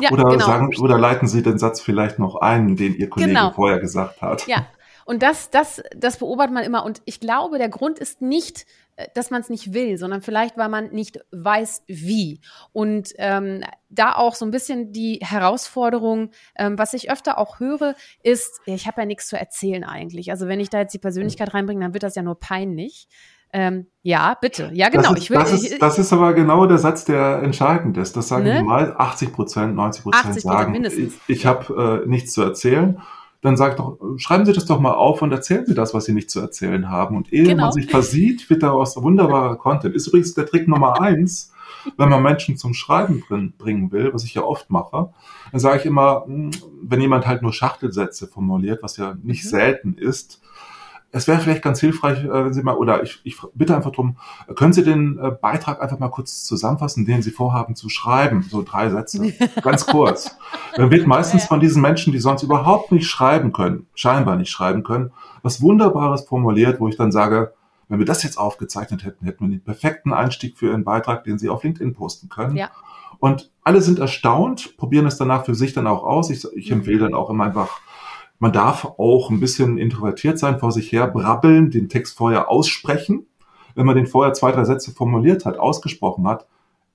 [0.00, 0.46] Ja, oder genau.
[0.46, 3.50] sagen, oder leiten Sie den Satz vielleicht noch ein, den Ihr Kollege genau.
[3.50, 4.46] vorher gesagt hat.
[4.46, 4.66] Ja.
[5.08, 6.84] Und das, das, das beobachtet man immer.
[6.84, 10.58] Und ich glaube, der Grund ist nicht, äh, dass man es nicht will, sondern vielleicht,
[10.58, 12.42] weil man nicht weiß, wie.
[12.72, 17.94] Und ähm, da auch so ein bisschen die Herausforderung, ähm, was ich öfter auch höre,
[18.22, 20.30] ist, ich habe ja nichts zu erzählen eigentlich.
[20.30, 23.08] Also wenn ich da jetzt die Persönlichkeit reinbringe, dann wird das ja nur peinlich.
[23.52, 24.70] Ähm, ja, bitte.
[24.74, 25.10] Ja, genau.
[25.10, 28.16] Das ist, ich will, das, ist, das ist aber genau der Satz, der entscheidend ist.
[28.16, 28.62] Das sagen ne?
[28.62, 31.14] mal 80 Prozent, 90 Prozent sagen, mindestens.
[31.26, 33.00] ich, ich habe äh, nichts zu erzählen.
[33.40, 36.12] Dann sagt doch, schreiben Sie das doch mal auf und erzählen Sie das, was Sie
[36.12, 37.16] nicht zu erzählen haben.
[37.16, 37.64] Und ehe genau.
[37.64, 39.94] man sich versieht, wird daraus wunderbarer Content.
[39.94, 41.52] Ist übrigens der Trick Nummer eins,
[41.96, 43.22] wenn man Menschen zum Schreiben
[43.56, 45.10] bringen will, was ich ja oft mache,
[45.52, 46.50] dann sage ich immer, hm,
[46.82, 49.48] wenn jemand halt nur Schachtelsätze formuliert, was ja nicht mhm.
[49.48, 50.40] selten ist,
[51.10, 54.18] es wäre vielleicht ganz hilfreich, äh, wenn Sie mal, oder ich, ich bitte einfach drum,
[54.54, 58.62] können Sie den äh, Beitrag einfach mal kurz zusammenfassen, den Sie vorhaben zu schreiben, so
[58.62, 60.36] drei Sätze, ganz kurz.
[60.76, 64.82] Dann wird meistens von diesen Menschen, die sonst überhaupt nicht schreiben können, scheinbar nicht schreiben
[64.82, 67.54] können, was Wunderbares formuliert, wo ich dann sage,
[67.88, 71.38] wenn wir das jetzt aufgezeichnet hätten, hätten wir den perfekten Einstieg für Ihren Beitrag, den
[71.38, 72.54] Sie auf LinkedIn posten können.
[72.54, 72.70] Ja.
[73.18, 76.30] Und alle sind erstaunt, probieren es danach für sich dann auch aus.
[76.30, 77.80] Ich, ich empfehle dann auch immer einfach
[78.38, 83.26] man darf auch ein bisschen introvertiert sein, vor sich her brabbeln, den Text vorher aussprechen.
[83.74, 86.46] Wenn man den vorher zwei, drei Sätze formuliert hat, ausgesprochen hat,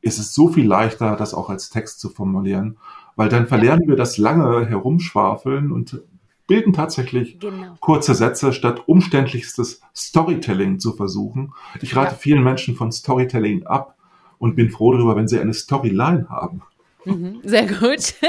[0.02, 2.78] ist es so viel leichter, das auch als Text zu formulieren,
[3.16, 6.02] weil dann verlernen wir das lange Herumschwafeln und
[6.48, 7.78] bilden tatsächlich genau.
[7.80, 11.54] kurze Sätze statt umständlichstes Storytelling zu versuchen.
[11.82, 12.18] Ich rate ja.
[12.18, 13.96] vielen Menschen von Storytelling ab
[14.40, 16.64] und bin froh darüber, wenn sie eine Storyline haben.
[17.06, 18.14] Mhm, sehr gut.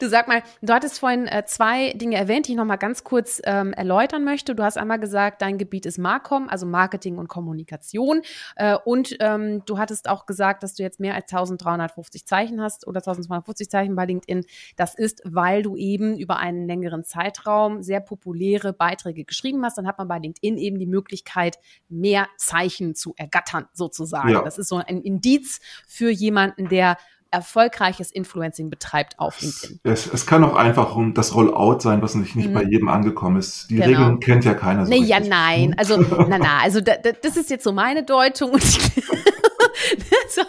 [0.00, 3.04] Du sag mal, du hattest vorhin äh, zwei Dinge erwähnt, die ich noch mal ganz
[3.04, 4.54] kurz ähm, erläutern möchte.
[4.54, 8.22] Du hast einmal gesagt, dein Gebiet ist Marcom, also Marketing und Kommunikation.
[8.56, 12.86] Äh, und ähm, du hattest auch gesagt, dass du jetzt mehr als 1350 Zeichen hast
[12.86, 14.44] oder 1250 Zeichen bei LinkedIn.
[14.76, 19.78] Das ist, weil du eben über einen längeren Zeitraum sehr populäre Beiträge geschrieben hast.
[19.78, 21.58] Dann hat man bei LinkedIn eben die Möglichkeit,
[21.88, 24.30] mehr Zeichen zu ergattern, sozusagen.
[24.30, 24.42] Ja.
[24.42, 26.96] Das ist so ein Indiz für jemanden, der
[27.30, 29.80] erfolgreiches Influencing betreibt auf LinkedIn.
[29.82, 32.54] Es, es kann auch einfach das Rollout sein, was nicht, nicht mhm.
[32.54, 33.70] bei jedem angekommen ist.
[33.70, 33.88] Die genau.
[33.88, 34.98] Regeln kennt ja keiner so nee.
[34.98, 35.74] Ja, nein.
[35.86, 38.52] Also, na, na, also da, da, das ist jetzt so meine Deutung.
[38.52, 38.62] Und
[40.28, 40.42] so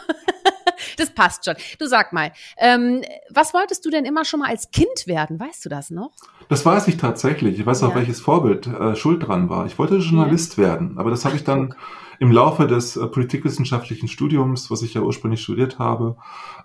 [0.98, 1.56] das passt schon.
[1.80, 5.40] Du sag mal, ähm, was wolltest du denn immer schon mal als Kind werden?
[5.40, 6.12] Weißt du das noch?
[6.50, 7.60] Das weiß ich tatsächlich.
[7.60, 7.96] Ich weiß auch, Ja.
[7.96, 9.66] welches Vorbild äh, schuld dran war.
[9.66, 11.74] Ich wollte Journalist werden, aber das habe ich dann
[12.20, 16.16] im Laufe des äh, politikwissenschaftlichen Studiums, was ich ja ursprünglich studiert habe,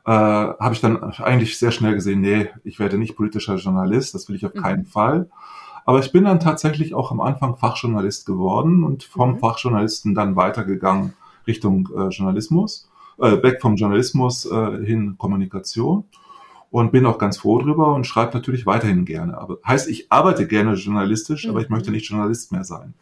[0.06, 4.28] äh, habe ich dann eigentlich sehr schnell gesehen, nee, ich werde nicht politischer Journalist, das
[4.28, 4.62] will ich auf Mhm.
[4.62, 5.28] keinen Fall.
[5.84, 9.38] Aber ich bin dann tatsächlich auch am Anfang Fachjournalist geworden und vom Mhm.
[9.40, 11.12] Fachjournalisten dann weitergegangen
[11.46, 12.88] Richtung äh, Journalismus,
[13.22, 16.04] äh, weg vom Journalismus äh, hin Kommunikation
[16.70, 19.38] und bin auch ganz froh drüber und schreibe natürlich weiterhin gerne.
[19.38, 21.74] Aber heißt, ich arbeite gerne journalistisch, aber ich Mhm.
[21.76, 22.94] möchte nicht Journalist mehr sein.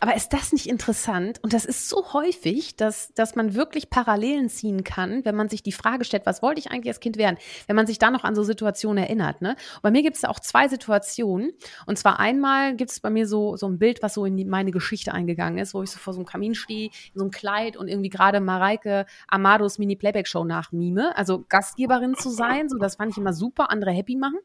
[0.00, 1.38] Aber ist das nicht interessant?
[1.42, 5.62] Und das ist so häufig, dass, dass man wirklich Parallelen ziehen kann, wenn man sich
[5.62, 7.38] die Frage stellt, was wollte ich eigentlich als Kind werden?
[7.66, 9.42] Wenn man sich da noch an so Situationen erinnert.
[9.42, 9.50] Ne?
[9.50, 11.52] Und bei mir gibt es auch zwei Situationen.
[11.86, 14.44] Und zwar einmal gibt es bei mir so, so ein Bild, was so in die,
[14.44, 17.30] meine Geschichte eingegangen ist, wo ich so vor so einem Kamin stehe, in so einem
[17.30, 21.16] Kleid und irgendwie gerade Mareike Amados Mini-Playback-Show nachmime.
[21.16, 24.38] Also Gastgeberin zu sein, so das fand ich immer super, andere happy machen.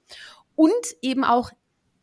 [0.56, 1.52] Und eben auch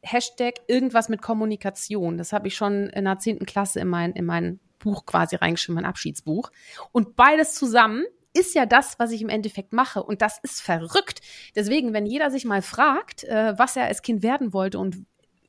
[0.02, 2.18] Hashtag irgendwas mit Kommunikation.
[2.18, 5.76] Das habe ich schon in der zehnten Klasse in mein, in mein Buch quasi reingeschrieben,
[5.76, 6.50] mein Abschiedsbuch.
[6.90, 10.02] Und beides zusammen ist ja das, was ich im Endeffekt mache.
[10.02, 11.20] Und das ist verrückt.
[11.54, 15.06] Deswegen, wenn jeder sich mal fragt, äh, was er als Kind werden wollte und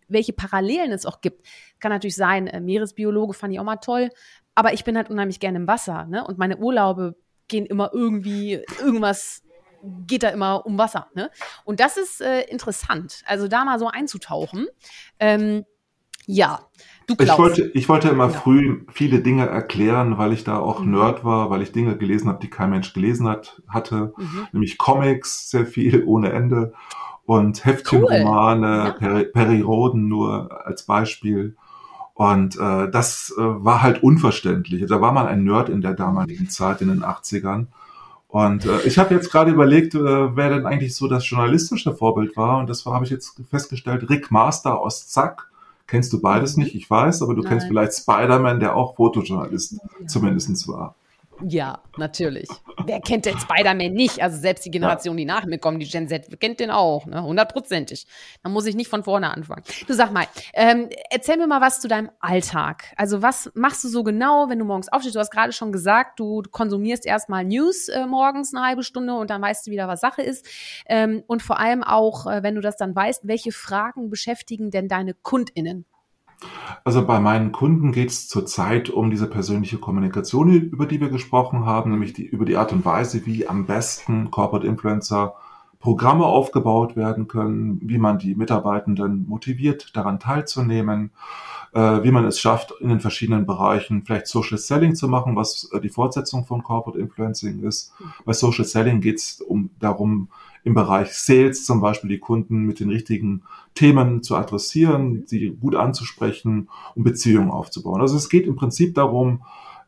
[0.07, 1.47] welche Parallelen es auch gibt,
[1.79, 4.09] kann natürlich sein, äh, Meeresbiologe fand ich auch mal toll,
[4.53, 6.05] aber ich bin halt unheimlich gerne im Wasser.
[6.05, 6.25] Ne?
[6.25, 7.15] Und meine Urlaube
[7.47, 9.43] gehen immer irgendwie, irgendwas
[10.07, 11.07] geht da immer um Wasser.
[11.13, 11.29] Ne?
[11.65, 13.21] Und das ist äh, interessant.
[13.25, 14.67] Also da mal so einzutauchen.
[15.19, 15.65] Ähm,
[16.25, 16.59] ja,
[17.07, 17.37] du Ich glaubst.
[17.39, 18.39] wollte, ich wollte immer Ja.
[18.39, 20.91] früh viele Dinge erklären, weil ich da auch Mhm.
[20.91, 24.13] Nerd war, weil ich Dinge gelesen habe, die kein Mensch gelesen hat, hatte.
[24.17, 24.47] Mhm.
[24.53, 26.73] Nämlich Comics, sehr viel ohne Ende.
[27.25, 28.91] Und Heftchenromane, Ja.
[28.91, 31.55] Peri Perioden nur als Beispiel.
[32.13, 34.85] Und äh, das äh, war halt unverständlich.
[34.87, 37.67] Da war man ein Nerd in der damaligen Zeit, in den 80ern.
[38.33, 39.99] Und äh, ich habe jetzt gerade überlegt, äh,
[40.35, 42.57] wer denn eigentlich so das journalistische Vorbild war.
[42.57, 45.51] Und das habe ich jetzt festgestellt, Rick Master aus Zack.
[45.85, 47.67] Kennst du beides nicht, ich weiß, aber du kennst Nein.
[47.67, 50.07] vielleicht Spider-Man, der auch Fotojournalist Ja.
[50.07, 50.95] zumindest war.
[51.45, 52.47] Ja, natürlich.
[52.85, 54.21] Wer kennt denn Spider-Man nicht?
[54.21, 57.21] Also selbst die Generation, die nach mir kommt, die Gen Z, kennt den auch, ne?
[57.21, 58.07] Hundertprozentig.
[58.43, 59.63] Da muss ich nicht von vorne anfangen.
[59.87, 62.93] Du sag mal, ähm, erzähl mir mal was zu deinem Alltag.
[62.95, 65.15] Also was machst du so genau, wenn du morgens aufstehst?
[65.15, 69.29] Du hast gerade schon gesagt, du konsumierst erstmal News äh, morgens eine halbe Stunde und
[69.29, 70.45] dann weißt du wieder, was Sache ist.
[70.87, 74.87] Ähm, und vor allem auch, äh, wenn du das dann weißt, welche Fragen beschäftigen denn
[74.87, 75.85] deine KundInnen?
[76.83, 81.65] Also bei meinen Kunden geht es zurzeit um diese persönliche Kommunikation, über die wir gesprochen
[81.65, 85.35] haben, nämlich die, über die Art und Weise, wie am besten Corporate Influencer
[85.79, 91.11] Programme aufgebaut werden können, wie man die Mitarbeitenden motiviert, daran teilzunehmen,
[91.73, 95.69] äh, wie man es schafft, in den verschiedenen Bereichen vielleicht Social Selling zu machen, was
[95.73, 97.93] äh, die Fortsetzung von Corporate Influencing ist.
[98.23, 100.29] Bei Social Selling geht es um darum,
[100.63, 103.43] im Bereich Sales zum Beispiel die Kunden mit den richtigen
[103.75, 108.01] Themen zu adressieren, sie gut anzusprechen und Beziehungen aufzubauen.
[108.01, 109.43] Also es geht im Prinzip darum,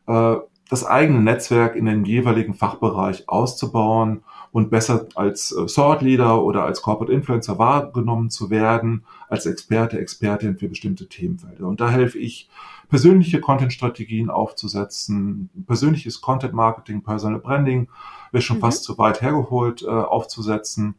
[0.06, 0.36] äh,
[0.68, 4.22] das eigene Netzwerk in den jeweiligen Fachbereich auszubauen
[4.56, 10.00] und besser als äh, Thought Leader oder als Corporate Influencer wahrgenommen zu werden, als Experte,
[10.00, 11.66] Expertin für bestimmte Themenfelder.
[11.68, 12.48] Und da helfe ich,
[12.88, 17.88] persönliche Content-Strategien aufzusetzen, persönliches Content-Marketing, Personal Branding,
[18.32, 18.62] wäre schon Mhm.
[18.62, 20.94] fast zu weit hergeholt, äh, aufzusetzen.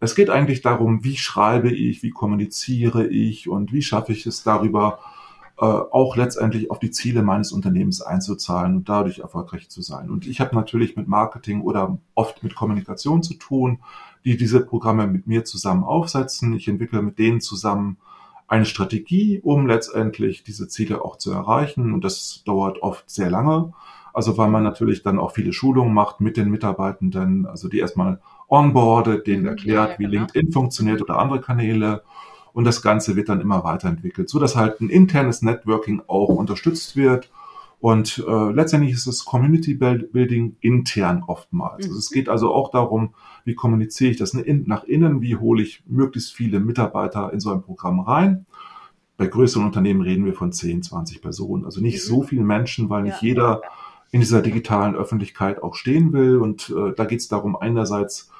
[0.00, 4.42] Es geht eigentlich darum, wie schreibe ich, wie kommuniziere ich und wie schaffe ich es
[4.42, 4.98] darüber,
[5.60, 10.08] äh, auch letztendlich auf die Ziele meines Unternehmens einzuzahlen und dadurch erfolgreich zu sein.
[10.10, 13.80] Und ich habe natürlich mit Marketing oder oft mit Kommunikation zu tun,
[14.24, 16.54] die diese Programme mit mir zusammen aufsetzen.
[16.54, 17.96] Ich entwickle mit denen zusammen
[18.46, 21.92] eine Strategie, um letztendlich diese Ziele auch zu erreichen.
[21.92, 23.72] Und das dauert oft sehr lange.
[24.14, 28.20] Also weil man natürlich dann auch viele Schulungen macht mit den Mitarbeitenden, also die erstmal
[28.48, 30.28] onboardet, denen Mhm, erklärt, ja, ja, wie genau.
[30.32, 32.02] LinkedIn funktioniert oder andere Kanäle.
[32.52, 36.96] Und das Ganze wird dann immer weiterentwickelt, so dass halt ein internes Networking auch unterstützt
[36.96, 37.30] wird.
[37.80, 41.84] Und äh, letztendlich ist es Community Build- Building intern oftmals.
[41.86, 41.90] Mhm.
[41.92, 43.10] Also es geht also auch darum,
[43.44, 47.52] wie kommuniziere ich das in- nach innen, wie hole ich möglichst viele Mitarbeiter in so
[47.52, 48.46] ein Programm rein.
[49.16, 52.08] Bei größeren Unternehmen reden wir von 10, 20 Personen, also nicht Mhm.
[52.08, 53.28] so viele Menschen, weil nicht Ja.
[53.28, 53.62] jeder
[54.10, 56.38] in dieser digitalen Öffentlichkeit auch stehen will.
[56.38, 58.30] Und äh, da geht es darum, einerseits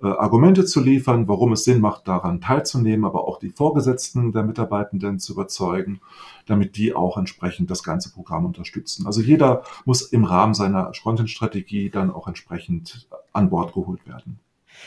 [0.00, 5.18] Argumente zu liefern, warum es Sinn macht, daran teilzunehmen, aber auch die Vorgesetzten der Mitarbeitenden
[5.18, 6.00] zu überzeugen,
[6.46, 9.06] damit die auch entsprechend das ganze Programm unterstützen.
[9.06, 14.40] Also jeder muss im Rahmen seiner Content-Strategie dann auch entsprechend an Bord geholt werden.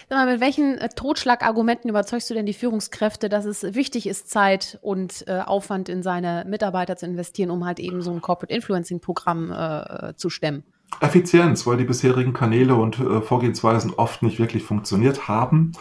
[0.10, 4.30] Sag mal, mit welchen äh, Totschlagargumenten überzeugst du denn die Führungskräfte, dass es wichtig ist,
[4.30, 8.54] Zeit und äh, Aufwand in seine Mitarbeiter zu investieren, um halt eben so ein Corporate
[8.54, 10.64] Influencing Programm äh, zu stemmen?
[11.00, 15.74] Effizienz, weil die bisherigen Kanäle und äh, Vorgehensweisen oft nicht wirklich funktioniert haben,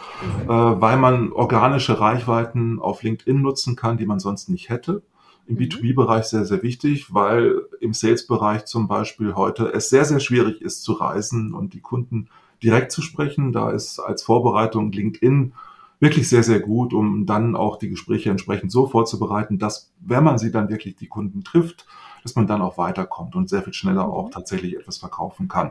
[0.45, 0.51] mhm.
[0.51, 5.03] äh, weil man organische Reichweiten auf LinkedIn nutzen kann, die man sonst nicht hätte.
[5.47, 5.61] Im mhm.
[5.61, 10.83] B2B-Bereich sehr, sehr wichtig, weil im Sales-Bereich zum Beispiel heute es sehr, sehr schwierig ist
[10.83, 12.29] zu reisen und die Kunden
[12.63, 13.53] direkt zu sprechen.
[13.53, 15.55] Da ist als Vorbereitung LinkedIn
[15.99, 20.39] wirklich sehr, sehr gut, um dann auch die Gespräche entsprechend so vorzubereiten, dass, wenn man
[20.39, 21.87] sie dann wirklich die Kunden trifft,
[22.27, 25.71] dass man dann auch weiterkommt und sehr viel schneller auch tatsächlich etwas verkaufen kann.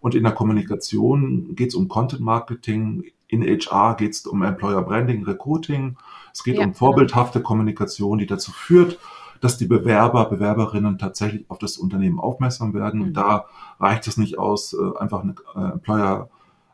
[0.00, 4.82] Und in der Kommunikation geht es um Content Marketing, in HR geht es um Employer
[4.82, 5.96] Branding, Recruiting.
[6.32, 6.78] Es geht ja, um genau.
[6.78, 7.46] vorbildhafte genau.
[7.46, 8.98] Kommunikation, die dazu führt,
[9.40, 12.98] dass die Bewerber, Bewerberinnen tatsächlich auf das Unternehmen aufmerksam werden.
[12.98, 13.06] Mhm.
[13.06, 13.44] Und da
[13.78, 16.30] reicht es nicht aus, äh, einfach eine äh, Employer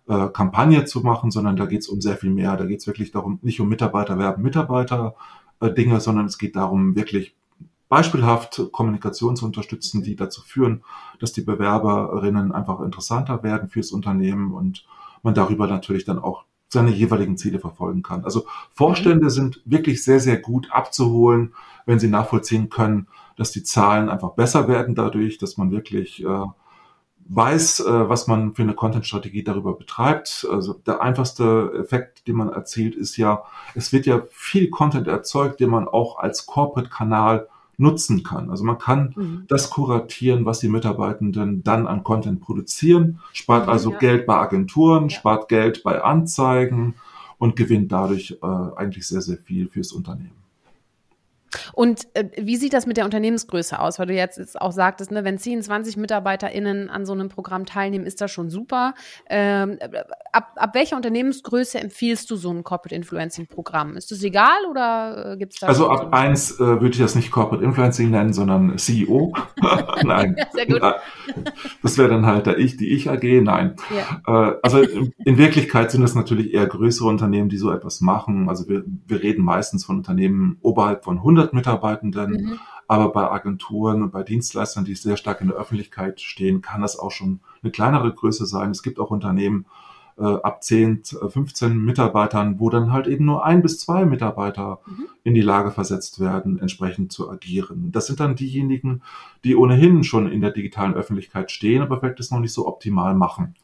[0.09, 2.57] äh, Kampagne zu machen, sondern da geht es um sehr viel mehr.
[2.57, 5.17] Da geht es wirklich darum, nicht um Mitarbeiter werben Mitarbeiter
[5.61, 7.35] Dinge, sondern es geht darum, wirklich
[7.89, 10.85] beispielhaft Kommunikation zu unterstützen, die dazu führen,
[11.21, 14.87] dass die Bewerberinnen einfach interessanter werden fürs Unternehmen und
[15.23, 18.25] man darüber natürlich dann auch seine jeweiligen Ziele verfolgen kann.
[18.25, 19.31] Also Vorstände mhm.
[19.31, 21.55] sind wirklich sehr, sehr gut abzuholen,
[21.87, 26.47] wenn sie nachvollziehen können, dass die Zahlen einfach besser werden dadurch, dass man wirklich äh,
[27.29, 30.47] weiß, äh, was man für eine Content-Strategie darüber betreibt.
[30.51, 35.61] Also der einfachste Effekt, den man erzielt, ist ja, es wird ja viel Content erzeugt,
[35.61, 37.49] den man auch als Corporate-Kanal
[37.79, 38.51] nutzen kann.
[38.51, 39.45] Also man kann mhm.
[39.49, 43.99] das kuratieren, was die Mitarbeitenden dann an Content produzieren, spart also ja.
[43.99, 45.11] Geld bei Agenturen, ja.
[45.11, 46.97] spart Geld bei Anzeigen
[47.39, 50.38] und gewinnt dadurch äh, eigentlich sehr, sehr viel fürs Unternehmen.
[51.73, 53.99] Und äh, wie sieht das mit der Unternehmensgröße aus?
[53.99, 57.67] Weil du jetzt, jetzt auch sagtest, ne, wenn 10, 20 MitarbeiterInnen an so einem Programm
[57.67, 58.95] teilnehmen, ist das schon super.
[59.29, 59.79] Ähm,
[60.33, 63.97] ab, ab welcher Unternehmensgröße empfiehlst du so ein Corporate Influencing Programm?
[63.97, 65.67] Ist das egal oder äh, gibt es da?
[65.67, 69.33] Also ab so eins äh, würde ich das nicht Corporate Influencing nennen, sondern CEO.
[70.03, 70.37] Nein.
[70.53, 70.83] Sehr gut.
[71.83, 73.23] Das wäre dann halt der Ich, die Ich AG.
[73.43, 73.77] Nein.
[73.91, 74.51] Ja.
[74.51, 78.49] Äh, also in, Wirklichkeit sind das natürlich eher größere Unternehmen, die so etwas machen.
[78.49, 82.31] Also wir, wir reden meistens von Unternehmen oberhalb von 100 100 Mitarbeitenden.
[82.31, 82.59] Mhm.
[82.87, 86.99] Aber bei Agenturen und bei Dienstleistern, die sehr stark in der Öffentlichkeit stehen, kann das
[86.99, 88.71] auch schon eine kleinere Größe sein.
[88.71, 89.67] Es gibt auch Unternehmen
[90.19, 95.07] äh, ab 10, 15 Mitarbeitern, wo dann halt eben nur ein bis zwei Mitarbeiter mhm.
[95.23, 97.93] in die Lage versetzt werden, entsprechend zu agieren.
[97.93, 99.03] Das sind dann diejenigen,
[99.45, 103.15] die ohnehin schon in der digitalen Öffentlichkeit stehen, aber vielleicht das noch nicht so optimal
[103.15, 103.55] machen.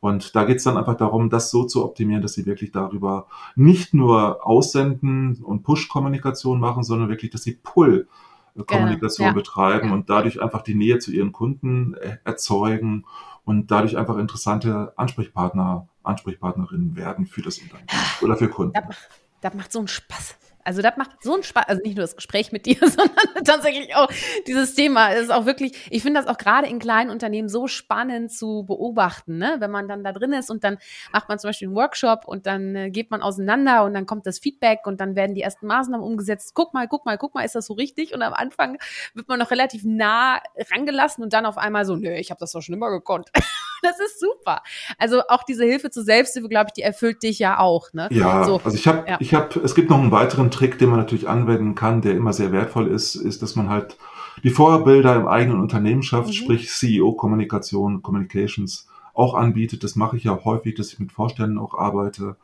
[0.00, 3.26] Und da geht es dann einfach darum, das so zu optimieren, dass sie wirklich darüber
[3.56, 9.94] nicht nur Aussenden und Push-Kommunikation machen, sondern wirklich, dass sie Pull-Kommunikation ja, betreiben ja.
[9.94, 13.06] und dadurch einfach die Nähe zu ihren Kunden äh, erzeugen
[13.44, 17.88] und dadurch einfach interessante Ansprechpartner, Ansprechpartnerinnen werden für das Unternehmen
[18.20, 18.74] oder für Kunden.
[18.74, 18.96] Das,
[19.40, 20.36] das macht so einen Spaß.
[20.68, 23.96] Also das macht so einen Spaß, also nicht nur das Gespräch mit dir, sondern tatsächlich
[23.96, 24.10] auch
[24.46, 25.12] dieses Thema.
[25.12, 28.64] Es ist auch wirklich, ich finde das auch gerade in kleinen Unternehmen so spannend zu
[28.66, 29.56] beobachten, ne?
[29.60, 30.76] wenn man dann da drin ist und dann
[31.10, 34.26] macht man zum Beispiel einen Workshop und dann äh, geht man auseinander und dann kommt
[34.26, 36.52] das Feedback und dann werden die ersten Maßnahmen umgesetzt.
[36.52, 38.12] Guck mal, guck mal, guck mal, ist das so richtig?
[38.12, 38.76] Und am Anfang
[39.14, 40.38] wird man noch relativ nah
[40.70, 43.30] rangelassen und dann auf einmal so, nö, ich habe das doch schon immer gekonnt.
[43.82, 44.62] das ist super.
[44.98, 47.92] Also auch diese Hilfe zur Selbsthilfe, glaube ich, die erfüllt dich ja auch.
[47.92, 48.08] Ne?
[48.10, 48.60] Ja, so.
[48.64, 49.16] also ich habe, ja.
[49.20, 52.32] ich habe, es gibt noch einen weiteren Trick, den man natürlich anwenden kann, der immer
[52.32, 53.96] sehr wertvoll ist, ist, dass man halt
[54.44, 56.32] die Vorbilder im eigenen Unternehmen schafft, mhm.
[56.32, 59.82] sprich CEO-Kommunikation, Communications auch anbietet.
[59.82, 62.36] Das mache ich ja häufig, dass ich mit Vorständen auch arbeite.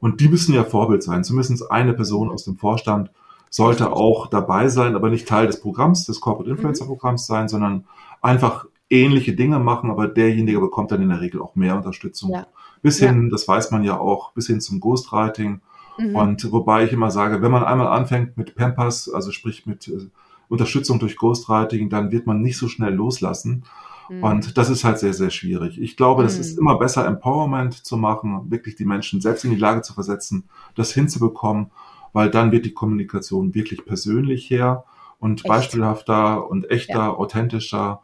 [0.00, 1.24] Und die müssen ja Vorbild sein.
[1.24, 3.10] Zumindest eine Person aus dem Vorstand
[3.50, 7.84] sollte auch dabei sein, aber nicht Teil des Programms, des Corporate Influencer Programms sein, sondern
[8.22, 12.32] einfach ähnliche Dinge machen, aber derjenige bekommt dann in der Regel auch mehr Unterstützung.
[12.32, 12.46] Ja.
[12.82, 13.28] Bis hin, ja.
[13.30, 15.60] das weiß man ja auch, bis hin zum Ghostwriting.
[15.98, 16.16] Mhm.
[16.16, 20.08] Und wobei ich immer sage, wenn man einmal anfängt mit Pampas, also sprich mit äh,
[20.48, 23.64] Unterstützung durch Ghostwriting, dann wird man nicht so schnell loslassen.
[24.08, 24.24] Mhm.
[24.24, 25.80] Und das ist halt sehr, sehr schwierig.
[25.80, 26.28] Ich glaube, mhm.
[26.28, 29.94] es ist immer besser, Empowerment zu machen, wirklich die Menschen selbst in die Lage zu
[29.94, 31.70] versetzen, das hinzubekommen,
[32.12, 34.84] weil dann wird die Kommunikation wirklich persönlich her
[35.20, 35.48] und Echt?
[35.48, 37.14] beispielhafter und echter, ja.
[37.14, 38.00] authentischer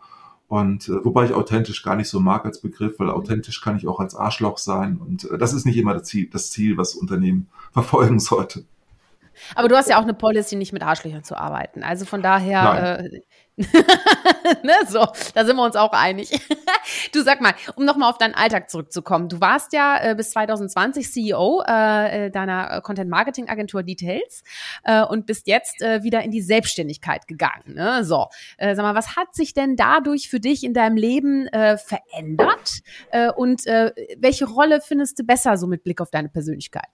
[0.48, 3.88] und äh, wobei ich authentisch gar nicht so mag als Begriff, weil authentisch kann ich
[3.88, 4.96] auch als Arschloch sein.
[4.96, 8.64] Und äh, das ist nicht immer das Ziel, das Ziel, was Unternehmen verfolgen sollte.
[9.54, 11.82] Aber du hast ja auch eine Policy, nicht mit Arschlöchern zu arbeiten.
[11.82, 13.20] Also von daher, äh,
[14.62, 16.30] ne, so, da sind wir uns auch einig.
[17.12, 19.30] du sag mal, um nochmal auf deinen Alltag zurückzukommen.
[19.30, 24.44] Du warst ja äh, bis 2020 CEO äh, äh, deiner Content Marketing Agentur Details
[24.84, 27.74] äh, und bist jetzt äh, wieder in die Selbstständigkeit gegangen.
[27.74, 28.04] Ne?
[28.04, 28.26] So,
[28.58, 32.80] äh, sag mal, was hat sich denn dadurch für dich in deinem Leben äh, verändert?
[33.10, 36.88] Äh, und äh, welche Rolle findest du besser so mit Blick auf deine Persönlichkeit?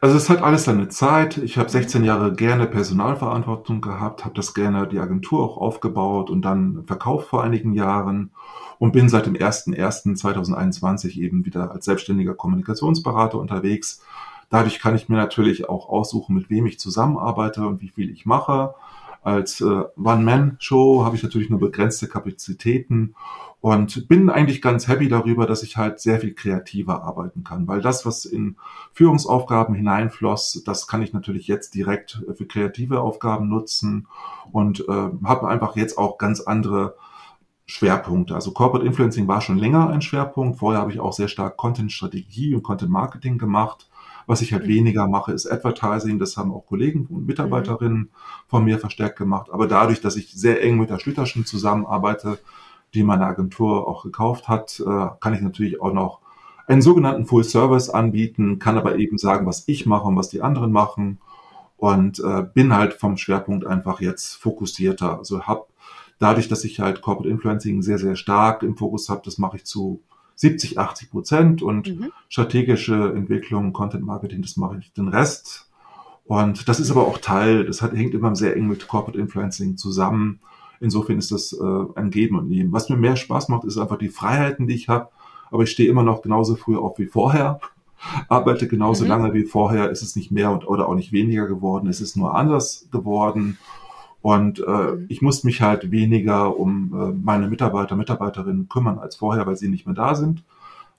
[0.00, 1.38] Also es hat alles seine Zeit.
[1.38, 6.30] Ich habe 16 Jahre gerne Personalverantwortung gehabt, habe das gerne die Agentur auch aufgebaut aufgebaut
[6.30, 8.30] und dann verkauft vor einigen Jahren
[8.78, 14.02] und bin seit dem 01.01.2021 eben wieder als selbstständiger Kommunikationsberater unterwegs.
[14.48, 18.26] Dadurch kann ich mir natürlich auch aussuchen, mit wem ich zusammenarbeite und wie viel ich
[18.26, 18.74] mache.
[19.22, 23.14] Als äh, One-Man-Show habe ich natürlich nur begrenzte Kapazitäten
[23.60, 27.82] und bin eigentlich ganz happy darüber, dass ich halt sehr viel kreativer arbeiten kann, weil
[27.82, 28.56] das, was in
[28.92, 34.06] Führungsaufgaben hineinfloss, das kann ich natürlich jetzt direkt für kreative Aufgaben nutzen
[34.50, 36.96] und äh, habe einfach jetzt auch ganz andere
[37.70, 38.34] Schwerpunkte.
[38.34, 40.58] Also Corporate Influencing war schon länger ein Schwerpunkt.
[40.58, 43.88] Vorher habe ich auch sehr stark Content-Strategie und Content-Marketing gemacht.
[44.26, 44.70] Was ich halt mhm.
[44.70, 46.18] weniger mache, ist Advertising.
[46.18, 48.08] Das haben auch Kollegen und Mitarbeiterinnen mhm.
[48.48, 49.50] von mir verstärkt gemacht.
[49.52, 52.38] Aber dadurch, dass ich sehr eng mit der Schlüterschen zusammenarbeite,
[52.94, 56.20] die meine Agentur auch gekauft hat, äh, kann ich natürlich auch noch
[56.66, 60.42] einen sogenannten Full Service anbieten, kann aber eben sagen, was ich mache und was die
[60.42, 61.18] anderen machen
[61.76, 65.18] und äh, bin halt vom Schwerpunkt einfach jetzt fokussierter.
[65.18, 65.66] Also habe
[66.18, 69.64] dadurch, dass ich halt Corporate Influencing sehr, sehr stark im Fokus habe, das mache ich
[69.64, 70.02] zu
[70.36, 72.12] 70, 80 Prozent und mhm.
[72.28, 75.68] strategische Entwicklung, Content Marketing, das mache ich den Rest.
[76.24, 79.76] Und das ist aber auch Teil, das hat, hängt immer sehr eng mit Corporate Influencing
[79.76, 80.40] zusammen.
[80.80, 82.72] Insofern ist das äh, ein Geben und Nehmen.
[82.72, 85.08] Was mir mehr Spaß macht, ist einfach die Freiheiten, die ich habe.
[85.50, 87.60] Aber ich stehe immer noch genauso früh auf wie vorher,
[88.28, 89.10] arbeite genauso mhm.
[89.10, 89.90] lange wie vorher.
[89.90, 91.88] Es ist nicht mehr und, oder auch nicht weniger geworden.
[91.88, 93.58] Es ist nur anders geworden.
[94.22, 95.06] Und äh, mhm.
[95.08, 99.68] ich muss mich halt weniger um äh, meine Mitarbeiter, Mitarbeiterinnen kümmern als vorher, weil sie
[99.68, 100.44] nicht mehr da sind.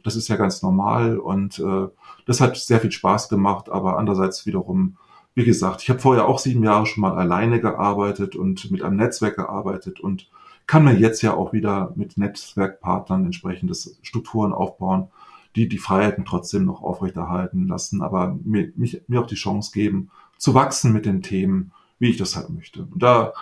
[0.04, 1.88] Das ist ja ganz normal und äh,
[2.26, 4.98] das hat sehr viel Spaß gemacht, aber andererseits wiederum
[5.34, 8.98] wie gesagt, ich habe vorher auch sieben Jahre schon mal alleine gearbeitet und mit einem
[8.98, 10.28] Netzwerk gearbeitet und
[10.68, 15.08] kann mir jetzt ja auch wieder mit Netzwerkpartnern entsprechende Strukturen aufbauen,
[15.56, 20.12] die die Freiheiten trotzdem noch aufrechterhalten lassen, aber mir, mich, mir auch die Chance geben,
[20.38, 22.84] zu wachsen mit den Themen, wie ich das halt möchte.
[22.84, 23.34] Und da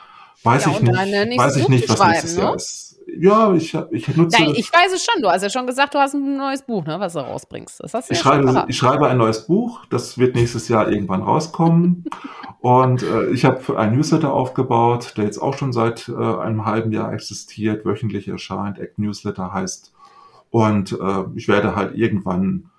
[0.44, 2.42] weiß ja, ich nicht, weiß ich nicht, was nächstes ne?
[2.42, 2.89] Jahr ist
[3.20, 4.41] ja, ich, ich nutze.
[4.41, 5.22] Nein, ich weiß es schon.
[5.22, 7.82] Du hast ja schon gesagt, du hast ein neues Buch, ne, was du rausbringst.
[7.82, 9.86] Das hast du ich, ja schreibe, ich schreibe ein neues Buch.
[9.89, 12.05] Das wird nächstes Jahr irgendwann rauskommen.
[12.62, 16.91] und äh, ich habe einen Newsletter aufgebaut, der jetzt auch schon seit äh, einem halben
[16.91, 18.80] Jahr existiert, wöchentlich erscheint.
[18.80, 19.93] Act Newsletter heißt.
[20.49, 22.70] Und äh, ich werde halt irgendwann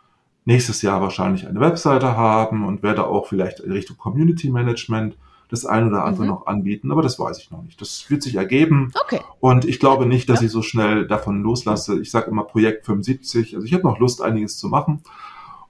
[0.44, 5.16] nächstes Jahr wahrscheinlich eine Webseite haben und werde auch vielleicht in Richtung Community Management
[5.50, 6.30] das ein oder andere mhm.
[6.30, 7.80] noch anbieten, aber das weiß ich noch nicht.
[7.80, 8.92] Das wird sich ergeben.
[9.04, 9.20] Okay.
[9.40, 10.46] Und ich glaube nicht, dass ja.
[10.46, 12.00] ich so schnell davon loslasse.
[12.00, 13.56] Ich sage immer Projekt 75.
[13.56, 15.02] Also ich habe noch Lust, einiges zu machen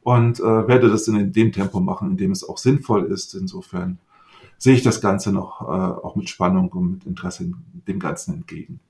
[0.03, 3.35] und äh, werde das in dem Tempo machen, in dem es auch sinnvoll ist.
[3.35, 3.99] Insofern
[4.59, 7.51] sehe ich das Ganze noch äh, auch mit Spannung und mit Interesse
[7.89, 8.81] dem Ganzen entgegen.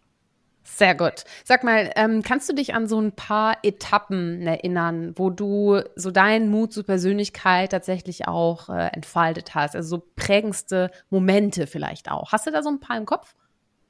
[0.76, 1.24] Sehr gut.
[1.44, 6.10] Sag mal, ähm, kannst du dich an so ein paar Etappen erinnern, wo du so
[6.10, 9.74] deinen Mut zur Persönlichkeit tatsächlich auch äh, entfaltet hast?
[9.76, 12.32] Also so prägendste Momente vielleicht auch.
[12.32, 13.34] Hast du da so ein paar im Kopf?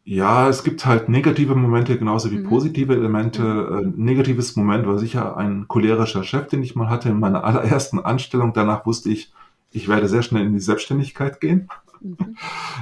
[0.04, 2.48] Ja, es gibt halt negative Momente genauso wie mhm.
[2.48, 3.42] positive Elemente.
[3.42, 3.78] Mhm.
[3.78, 8.00] Äh, negatives Moment war sicher ein cholerischer Chef, den ich mal hatte in meiner allerersten
[8.00, 8.52] Anstellung.
[8.54, 9.32] Danach wusste ich,
[9.70, 11.68] ich werde sehr schnell in die Selbstständigkeit gehen.
[12.00, 12.36] Mhm.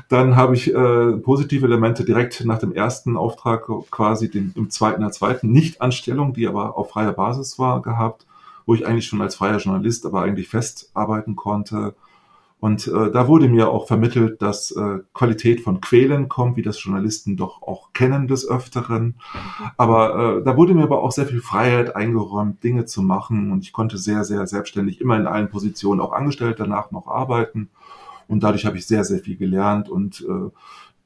[0.08, 5.00] Dann habe ich äh, positive Elemente direkt nach dem ersten Auftrag quasi den, im zweiten,
[5.00, 8.26] der zweiten Nicht-Anstellung, die aber auf freier Basis war, gehabt,
[8.66, 11.94] wo ich eigentlich schon als freier Journalist aber eigentlich fest arbeiten konnte.
[12.60, 16.82] Und äh, da wurde mir auch vermittelt, dass äh, Qualität von Quälen kommt, wie das
[16.82, 19.14] Journalisten doch auch kennen des Öfteren.
[19.76, 23.52] Aber äh, da wurde mir aber auch sehr viel Freiheit eingeräumt, Dinge zu machen.
[23.52, 27.70] Und ich konnte sehr, sehr selbstständig immer in allen Positionen auch angestellt danach noch arbeiten.
[28.28, 30.50] Und dadurch habe ich sehr, sehr viel gelernt und äh,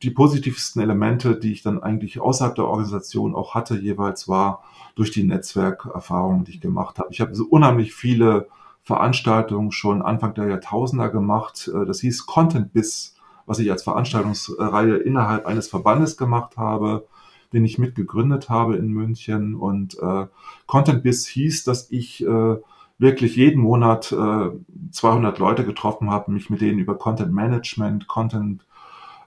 [0.03, 4.65] die positivsten Elemente, die ich dann eigentlich außerhalb der Organisation auch hatte, jeweils war
[4.97, 7.09] durch die Netzwerkerfahrungen, die ich gemacht habe.
[7.13, 8.49] Ich habe so unheimlich viele
[8.83, 11.71] Veranstaltungen schon Anfang der Jahrtausender gemacht.
[11.73, 13.15] Äh, das hieß Content Biz,
[13.47, 17.07] was ich als Veranstaltungsreihe innerhalb eines Verbandes gemacht habe,
[17.53, 19.55] den ich mitgegründet habe in München.
[19.55, 20.27] Und äh,
[20.67, 22.57] Content Biz hieß, dass ich äh,
[23.03, 24.51] wirklich jeden Monat äh,
[24.93, 28.65] 200 Leute getroffen habe, mich mit denen über Content Management, Content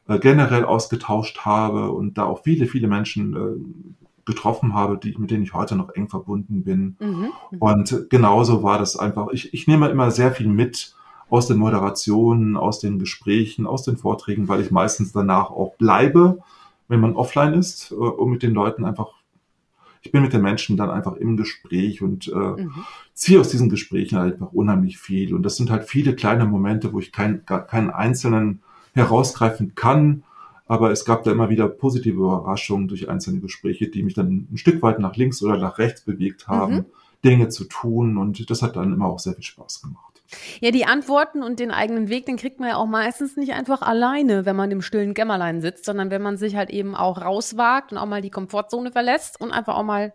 [0.07, 5.30] äh, generell ausgetauscht habe und da auch viele, viele Menschen äh, getroffen habe, die, mit
[5.30, 6.95] denen ich heute noch eng verbunden bin.
[6.99, 7.59] Mhm.
[7.59, 9.28] Und genauso war das einfach.
[9.34, 10.95] Ich, ich nehme immer sehr viel mit
[11.30, 16.39] aus den Moderationen, aus den Gesprächen, aus den Vorträgen, weil ich meistens danach auch bleibe,
[16.88, 19.13] wenn man offline ist, äh, um mit den Leuten einfach
[20.06, 22.86] ich bin mit den Menschen dann einfach im Gespräch und äh, mhm.
[23.14, 25.34] ziehe aus diesen Gesprächen halt einfach unheimlich viel.
[25.34, 28.62] Und das sind halt viele kleine Momente, wo ich kein, gar keinen einzelnen
[28.93, 30.24] herausgreifen kann.
[30.68, 34.58] Aber es gab da immer wieder positive Überraschungen durch einzelne Gespräche, die mich dann ein
[34.58, 36.86] Stück weit nach links oder nach rechts bewegt haben, mhm.
[37.26, 40.21] Dinge zu tun und das hat dann immer auch sehr viel Spaß gemacht.
[40.59, 43.82] Ja, die Antworten und den eigenen Weg, den kriegt man ja auch meistens nicht einfach
[43.82, 47.91] alleine, wenn man im stillen Kämmerlein sitzt, sondern wenn man sich halt eben auch rauswagt
[47.91, 50.13] und auch mal die Komfortzone verlässt und einfach auch mal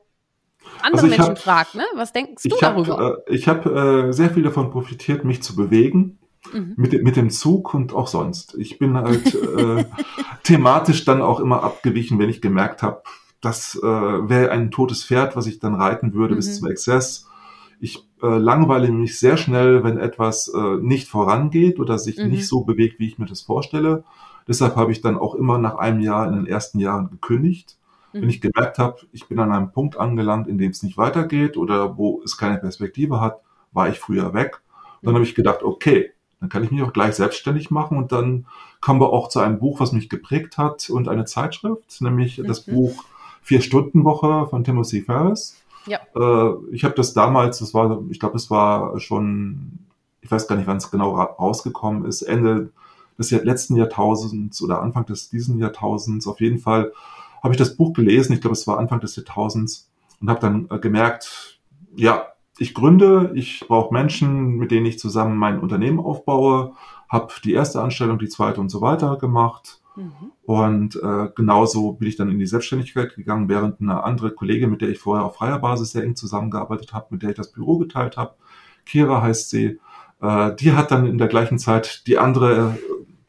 [0.82, 1.74] andere also Menschen hab, fragt.
[1.74, 1.84] Ne?
[1.94, 2.98] Was denkst du darüber?
[2.98, 6.18] Hab, äh, ich habe äh, sehr viel davon profitiert, mich zu bewegen.
[6.54, 6.72] Mhm.
[6.76, 8.54] Mit, mit dem Zug und auch sonst.
[8.58, 9.84] Ich bin halt äh,
[10.42, 13.02] thematisch dann auch immer abgewichen, wenn ich gemerkt habe,
[13.40, 16.38] das äh, wäre ein totes Pferd, was ich dann reiten würde mhm.
[16.38, 17.26] bis zum Exzess.
[17.80, 22.28] Ich äh, langweile mich sehr schnell, wenn etwas äh, nicht vorangeht oder sich mhm.
[22.28, 24.04] nicht so bewegt, wie ich mir das vorstelle.
[24.46, 27.78] Deshalb habe ich dann auch immer nach einem Jahr in den ersten Jahren gekündigt.
[28.12, 28.22] Mhm.
[28.22, 31.56] Wenn ich gemerkt habe, ich bin an einem Punkt angelangt, in dem es nicht weitergeht
[31.56, 33.40] oder wo es keine Perspektive hat,
[33.72, 34.60] war ich früher weg.
[35.02, 36.10] Dann habe ich gedacht, okay,
[36.40, 38.46] dann kann ich mich auch gleich selbstständig machen und dann
[38.80, 42.46] kommen wir auch zu einem Buch, was mich geprägt hat und eine Zeitschrift, nämlich mhm.
[42.46, 43.04] das Buch
[43.50, 45.60] Vier-Stunden-Woche von Timothy Ferris.
[45.84, 45.98] Ja.
[46.14, 49.80] Äh, ich habe das damals, das war, ich glaube, es war schon,
[50.20, 52.70] ich weiß gar nicht, wann es genau ra rausgekommen ist, Ende
[53.18, 56.28] des letzten Jahrtausends oder Anfang des diesen Jahrtausends.
[56.28, 56.92] Auf jeden Fall
[57.42, 59.90] habe ich das Buch gelesen, ich glaube, es war Anfang des Jahrtausends
[60.20, 61.58] und habe dann äh, gemerkt,
[61.96, 66.74] ja, ich gründe, ich brauche Menschen, mit denen ich zusammen mein Unternehmen aufbaue,
[67.08, 69.79] habe die erste Anstellung, die zweite und so weiter gemacht.
[70.00, 70.32] Mhm.
[70.44, 74.80] Und äh, genauso bin ich dann in die Selbstständigkeit gegangen, während eine andere Kollegin, mit
[74.80, 77.78] der ich vorher auf freier Basis sehr eng zusammengearbeitet habe, mit der ich das Büro
[77.78, 78.34] geteilt habe,
[78.86, 79.78] Kira heißt sie,
[80.20, 82.78] äh, die hat dann in der gleichen Zeit die andere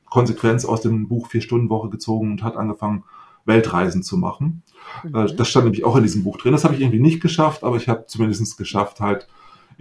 [0.10, 3.04] Konsequenz aus dem Buch Vier-Stunden-Woche gezogen und hat angefangen,
[3.46, 4.64] Weltreisen zu machen.
[5.04, 5.16] Mhm.
[5.16, 6.52] Äh, das stand nämlich auch in diesem Buch drin.
[6.52, 9.28] Das habe ich irgendwie nicht geschafft, aber ich habe zumindest geschafft, halt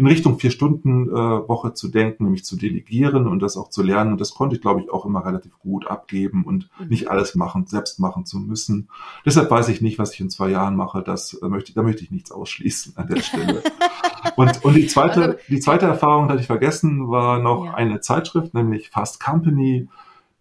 [0.00, 3.82] in Richtung vier Stunden äh, Woche zu denken, nämlich zu delegieren und das auch zu
[3.82, 4.12] lernen.
[4.12, 6.88] Und das konnte ich, glaube ich, auch immer relativ gut abgeben und mhm.
[6.88, 8.88] nicht alles machen, selbst machen zu müssen.
[9.26, 11.02] Deshalb weiß ich nicht, was ich in zwei Jahren mache.
[11.02, 13.62] Das äh, möchte, da möchte ich nichts ausschließen an der Stelle.
[14.36, 17.74] und, und die zweite, also die zweite Erfahrung, die hatte ich vergessen, war noch ja.
[17.74, 19.86] eine Zeitschrift, nämlich Fast Company,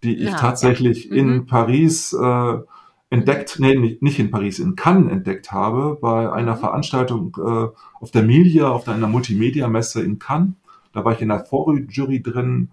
[0.04, 1.16] die ich ja, tatsächlich ja.
[1.18, 1.46] in mhm.
[1.48, 2.60] Paris äh,
[3.10, 6.60] entdeckt, nee, nicht in Paris, in Cannes entdeckt habe, bei einer mhm.
[6.60, 7.68] Veranstaltung äh,
[8.00, 10.54] auf der Milia, auf einer Multimedia-Messe in Cannes.
[10.94, 12.70] Da war ich in der Vorjury drin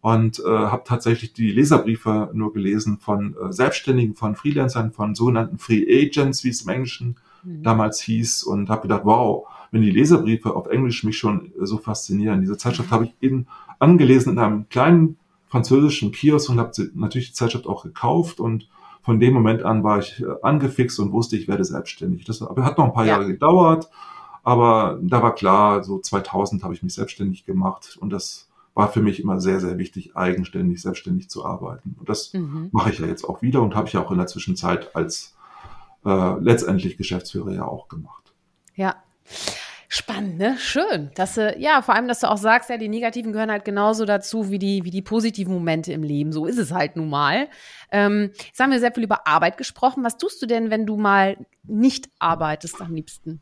[0.00, 5.58] und äh, habe tatsächlich die Leserbriefe nur gelesen von äh, Selbstständigen, von Freelancern, von sogenannten
[5.58, 7.62] Free Agents, wie es im Englischen mhm.
[7.62, 11.78] damals hieß und habe gedacht, wow, wenn die Leserbriefe auf Englisch mich schon äh, so
[11.78, 12.40] faszinieren.
[12.40, 13.46] Diese Zeitschrift habe ich eben
[13.78, 15.16] angelesen in einem kleinen
[15.48, 18.68] französischen Kiosk und habe natürlich die Zeitschrift auch gekauft und
[19.06, 22.24] von dem Moment an war ich äh, angefixt und wusste, ich werde selbstständig.
[22.24, 23.12] Das hat noch ein paar ja.
[23.12, 23.88] Jahre gedauert,
[24.42, 29.00] aber da war klar, so 2000 habe ich mich selbstständig gemacht und das war für
[29.00, 31.94] mich immer sehr, sehr wichtig, eigenständig, selbstständig zu arbeiten.
[32.00, 32.68] Und das mhm.
[32.72, 35.36] mache ich ja jetzt auch wieder und habe ich ja auch in der Zwischenzeit als
[36.04, 38.34] äh, letztendlich Geschäftsführer ja auch gemacht.
[38.74, 38.96] Ja.
[39.96, 40.56] Spannend, ne?
[40.58, 41.10] Schön.
[41.14, 44.04] Dass du, ja, vor allem, dass du auch sagst, ja, die negativen gehören halt genauso
[44.04, 46.32] dazu wie die, wie die positiven Momente im Leben.
[46.32, 47.48] So ist es halt nun mal.
[47.90, 50.04] Ähm, jetzt haben wir sehr viel über Arbeit gesprochen.
[50.04, 53.40] Was tust du denn, wenn du mal nicht arbeitest am liebsten?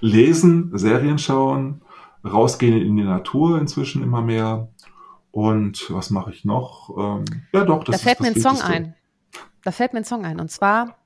[0.00, 1.80] Lesen, Serien schauen,
[2.22, 4.68] rausgehen in die Natur inzwischen immer mehr.
[5.30, 6.90] Und was mache ich noch?
[6.98, 7.24] Ähm,
[7.54, 8.94] ja, doch, das Da fällt mir ein Song ein.
[9.64, 10.38] Da fällt mir ein Song ein.
[10.38, 10.98] Und zwar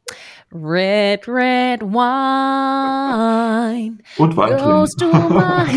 [0.51, 2.03] Red, red wine.
[4.19, 5.65] Und goes to my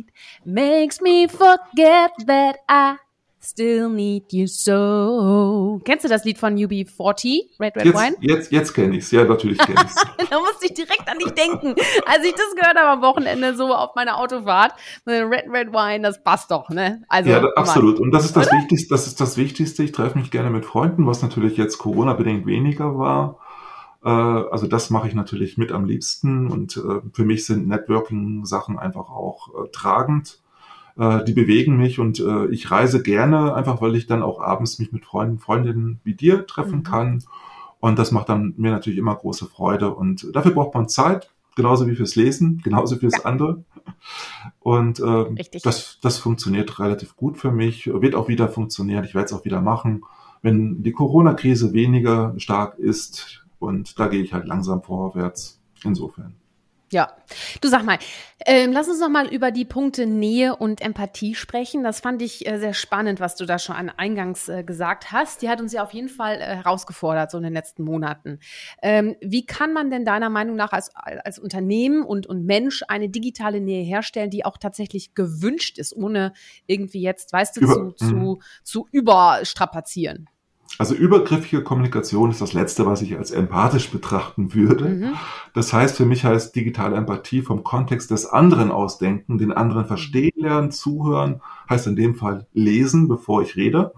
[0.00, 0.04] head.
[0.44, 2.96] Makes me forget that I
[3.40, 5.80] Still need you so.
[5.84, 8.16] Kennst du das Lied von UB40, Red Red jetzt, Wine?
[8.20, 9.12] Jetzt, jetzt kenne ich's.
[9.12, 9.94] Ja, natürlich kenne ich's.
[10.30, 11.74] da musste ich direkt an dich denken.
[12.06, 14.72] Als ich das gehört habe am Wochenende so auf meiner Autofahrt,
[15.06, 17.02] Red Red Wine, das passt doch, ne?
[17.08, 18.00] Also, ja, absolut.
[18.00, 18.58] Und das ist das Oder?
[18.58, 19.84] Wichtigste, das ist das Wichtigste.
[19.84, 23.38] Ich treffe mich gerne mit Freunden, was natürlich jetzt Corona-bedingt weniger war.
[24.04, 28.78] Äh, also das mache ich natürlich mit am liebsten und äh, für mich sind Networking-Sachen
[28.78, 30.40] einfach auch äh, tragend
[30.98, 34.78] äh, die bewegen mich und äh, ich reise gerne, einfach weil ich dann auch abends
[34.78, 36.82] mich mit Freunden, Freundinnen wie dir treffen mhm.
[36.82, 37.24] kann.
[37.80, 39.94] Und das macht dann mir natürlich immer große Freude.
[39.94, 43.24] Und dafür braucht man Zeit, genauso wie fürs Lesen, genauso fürs ja.
[43.24, 43.62] andere.
[44.58, 49.04] Und ähm, das, das funktioniert relativ gut für mich, wird auch wieder funktionieren.
[49.04, 50.02] Ich werde es auch wieder machen,
[50.42, 53.46] wenn die Corona-Krise weniger stark ist.
[53.60, 55.60] Und da gehe ich halt langsam vorwärts.
[55.84, 56.34] Insofern.
[56.90, 57.12] Ja,
[57.60, 57.98] du sag mal,
[58.46, 61.82] ähm, lass uns noch mal über die Punkte Nähe und Empathie sprechen.
[61.82, 65.42] Das fand ich äh, sehr spannend, was du da schon an eingangs äh, gesagt hast.
[65.42, 68.38] Die hat uns ja auf jeden Fall äh, herausgefordert, so in den letzten Monaten.
[68.80, 73.10] Ähm, wie kann man denn deiner Meinung nach als, als Unternehmen und, und Mensch eine
[73.10, 76.32] digitale Nähe herstellen, die auch tatsächlich gewünscht ist, ohne
[76.66, 78.42] irgendwie jetzt, weißt du, über, zu, zu, mhm.
[78.62, 80.26] zu überstrapazieren?
[80.78, 84.88] Also übergriffige Kommunikation ist das Letzte, was ich als empathisch betrachten würde.
[84.88, 85.12] Mhm.
[85.52, 90.32] Das heißt, für mich heißt digitale Empathie vom Kontext des anderen ausdenken, den anderen verstehen
[90.36, 93.92] lernen, zuhören, heißt in dem Fall lesen, bevor ich rede,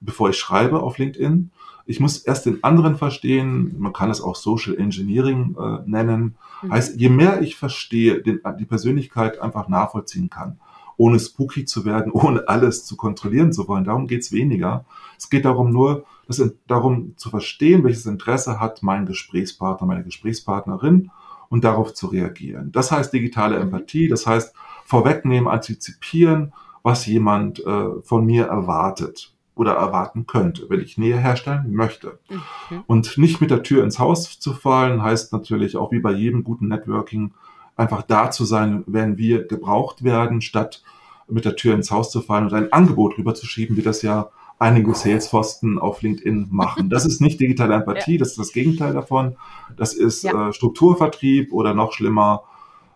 [0.00, 1.50] bevor ich schreibe auf LinkedIn.
[1.84, 6.36] Ich muss erst den anderen verstehen, man kann es auch Social Engineering äh, nennen.
[6.62, 6.72] Mhm.
[6.72, 10.58] Heißt, je mehr ich verstehe, den, die Persönlichkeit einfach nachvollziehen kann,
[11.02, 13.84] ohne spooky zu werden, ohne alles zu kontrollieren zu wollen.
[13.84, 14.84] Darum geht's weniger.
[15.18, 21.10] Es geht darum nur, das darum zu verstehen, welches Interesse hat mein Gesprächspartner, meine Gesprächspartnerin
[21.48, 22.70] und darauf zu reagieren.
[22.70, 23.62] Das heißt digitale mhm.
[23.62, 26.52] Empathie, das heißt vorwegnehmen, antizipieren,
[26.84, 32.20] was jemand äh, von mir erwartet oder erwarten könnte, wenn ich Nähe herstellen möchte.
[32.30, 32.84] Mhm.
[32.86, 36.44] Und nicht mit der Tür ins Haus zu fallen, heißt natürlich auch wie bei jedem
[36.44, 37.34] guten Networking
[37.76, 40.82] einfach da zu sein, wenn wir gebraucht werden, statt
[41.28, 44.94] mit der Tür ins Haus zu fallen und ein Angebot rüberzuschieben, wie das ja einige
[44.94, 46.88] Salesforsten auf LinkedIn machen.
[46.88, 48.18] Das ist nicht digitale Empathie, ja.
[48.18, 49.36] das ist das Gegenteil davon.
[49.76, 50.48] Das ist ja.
[50.48, 52.44] äh, Strukturvertrieb oder noch schlimmer,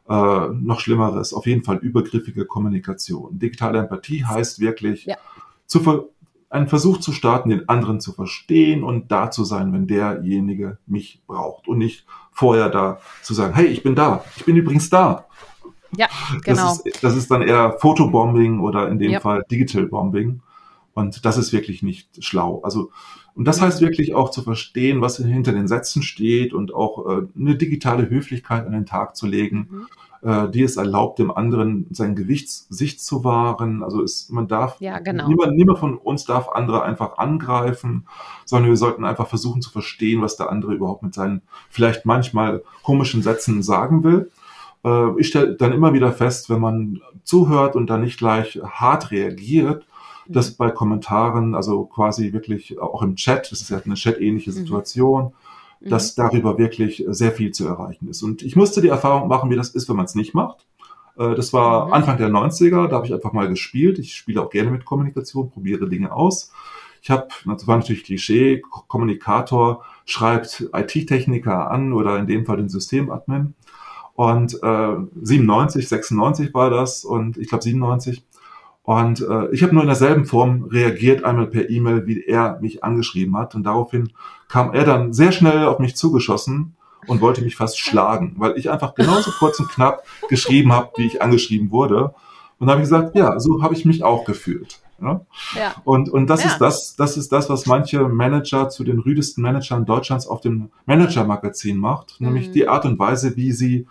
[0.08, 3.38] äh, noch schlimmeres, auf jeden Fall übergriffige Kommunikation.
[3.38, 5.16] Digitale Empathie heißt wirklich ja.
[5.66, 6.04] zu ver
[6.48, 11.20] einen Versuch zu starten, den anderen zu verstehen und da zu sein, wenn derjenige mich
[11.26, 15.26] braucht und nicht vorher da zu sagen, hey, ich bin da, ich bin übrigens da.
[15.96, 16.08] Ja,
[16.44, 16.68] genau.
[16.68, 19.20] Das ist, das ist dann eher Fotobombing oder in dem ja.
[19.20, 20.40] Fall Digital Bombing.
[20.94, 22.60] Und das ist wirklich nicht schlau.
[22.62, 22.90] Also,
[23.34, 27.26] und das heißt wirklich auch zu verstehen, was hinter den Sätzen steht und auch äh,
[27.38, 29.68] eine digitale Höflichkeit an den Tag zu legen.
[29.70, 29.86] Mhm
[30.22, 33.82] die es erlaubt, dem anderen sein Gewicht sich zu wahren.
[33.82, 35.28] Also es, man darf, ja, genau.
[35.28, 38.06] niemand, niemand von uns darf andere einfach angreifen,
[38.44, 42.62] sondern wir sollten einfach versuchen zu verstehen, was der andere überhaupt mit seinen vielleicht manchmal
[42.82, 44.30] komischen Sätzen sagen will.
[44.84, 49.10] Äh, ich stelle dann immer wieder fest, wenn man zuhört und dann nicht gleich hart
[49.10, 49.86] reagiert,
[50.28, 54.54] dass bei Kommentaren, also quasi wirklich auch im Chat, das ist ja eine chat-ähnliche mhm.
[54.54, 55.45] Situation, mhm
[55.80, 56.22] dass mhm.
[56.22, 58.22] darüber wirklich sehr viel zu erreichen ist.
[58.22, 60.66] Und ich musste die Erfahrung machen, wie das ist, wenn man es nicht macht.
[61.18, 61.92] Äh, das war mhm.
[61.92, 63.98] Anfang der 90er, da habe ich einfach mal gespielt.
[63.98, 66.52] Ich spiele auch gerne mit Kommunikation, probiere Dinge aus.
[67.02, 72.68] Ich habe, das war natürlich Klischee, Kommunikator schreibt IT-Techniker an oder in dem Fall den
[72.68, 73.54] Systemadmin.
[74.14, 78.25] Und äh, 97, 96 war das und ich glaube 97
[78.86, 82.84] und äh, ich habe nur in derselben Form reagiert, einmal per E-Mail, wie er mich
[82.84, 83.56] angeschrieben hat.
[83.56, 84.12] Und daraufhin
[84.46, 86.76] kam er dann sehr schnell auf mich zugeschossen
[87.08, 91.06] und wollte mich fast schlagen, weil ich einfach genauso kurz und knapp geschrieben habe, wie
[91.06, 92.14] ich angeschrieben wurde.
[92.60, 94.78] Und habe ich gesagt, ja, so habe ich mich auch gefühlt.
[95.02, 95.20] Ja?
[95.56, 95.74] ja.
[95.82, 96.50] Und, und das ja.
[96.50, 100.70] ist das, das ist das, was manche Manager zu den rüdesten Managern Deutschlands auf dem
[100.86, 102.28] Manager-Magazin macht, mhm.
[102.28, 103.88] nämlich die Art und Weise, wie sie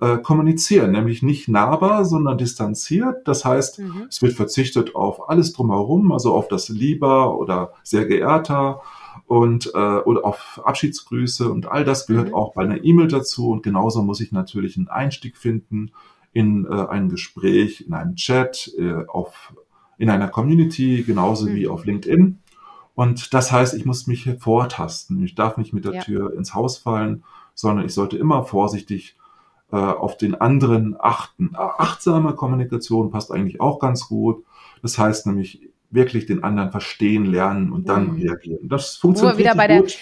[0.00, 3.26] äh, kommunizieren, nämlich nicht nahbar, sondern distanziert.
[3.26, 4.06] Das heißt, mhm.
[4.08, 8.80] es wird verzichtet auf alles drumherum, also auf das Lieber oder sehr geehrter
[9.26, 12.34] und äh, oder auf Abschiedsgrüße und all das gehört mhm.
[12.34, 15.92] auch bei einer E-Mail dazu und genauso muss ich natürlich einen Einstieg finden
[16.32, 19.52] in äh, ein Gespräch, in einem Chat, äh, auf
[19.98, 21.54] in einer Community, genauso mhm.
[21.54, 22.38] wie auf LinkedIn.
[22.94, 25.22] Und das heißt, ich muss mich vortasten.
[25.22, 26.02] Ich darf nicht mit der ja.
[26.02, 27.22] Tür ins Haus fallen,
[27.54, 29.16] sondern ich sollte immer vorsichtig
[29.72, 31.50] äh, auf den anderen achten.
[31.54, 34.44] Achtsame Kommunikation passt eigentlich auch ganz gut.
[34.82, 38.22] Das heißt nämlich wirklich den anderen verstehen, lernen und dann mhm.
[38.22, 38.68] reagieren.
[38.68, 39.98] Das funktioniert wo wir wieder bei gut.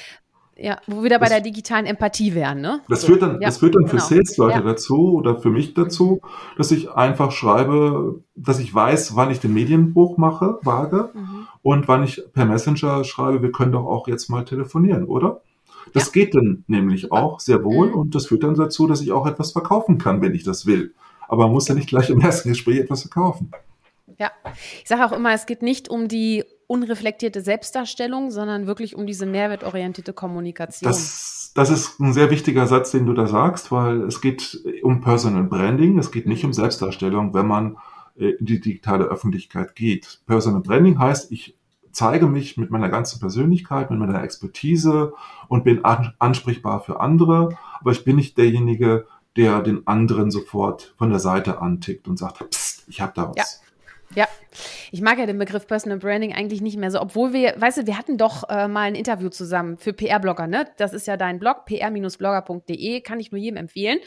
[0.56, 2.80] Der, ja, wo wir wieder bei das, der digitalen Empathie wären, ne?
[2.88, 4.08] Das führt dann, ja, das führt dann für genau.
[4.08, 4.64] Sales-Leute ja.
[4.64, 6.20] dazu oder für mich dazu,
[6.56, 11.46] dass ich einfach schreibe, dass ich weiß, wann ich den Medienbruch mache, wage mhm.
[11.62, 15.42] und wann ich per Messenger schreibe, wir können doch auch jetzt mal telefonieren, oder?
[15.94, 16.12] Das ja.
[16.12, 17.94] geht dann nämlich auch sehr wohl mhm.
[17.94, 20.94] und das führt dann dazu, dass ich auch etwas verkaufen kann, wenn ich das will.
[21.28, 23.50] Aber man muss ja nicht gleich im ersten Gespräch etwas verkaufen.
[24.18, 24.30] Ja,
[24.82, 29.26] ich sage auch immer, es geht nicht um die unreflektierte Selbstdarstellung, sondern wirklich um diese
[29.26, 30.88] mehrwertorientierte Kommunikation.
[30.88, 35.00] Das, das ist ein sehr wichtiger Satz, den du da sagst, weil es geht um
[35.00, 36.54] Personal Branding, es geht nicht um mhm.
[36.54, 37.76] Selbstdarstellung, wenn man
[38.16, 40.20] äh, in die digitale Öffentlichkeit geht.
[40.26, 41.57] Personal Branding heißt, ich
[41.92, 45.12] zeige mich mit meiner ganzen Persönlichkeit, mit meiner Expertise
[45.48, 51.10] und bin ansprechbar für andere, aber ich bin nicht derjenige, der den anderen sofort von
[51.10, 53.36] der Seite antickt und sagt, Psst, ich habe da was.
[53.36, 53.68] Ja.
[54.14, 54.26] Ja,
[54.90, 57.86] ich mag ja den Begriff Personal Branding eigentlich nicht mehr so, obwohl wir, weißt du,
[57.86, 60.66] wir hatten doch äh, mal ein Interview zusammen für PR-Blogger, ne?
[60.78, 63.98] Das ist ja dein Blog, pr-blogger.de, kann ich nur jedem empfehlen.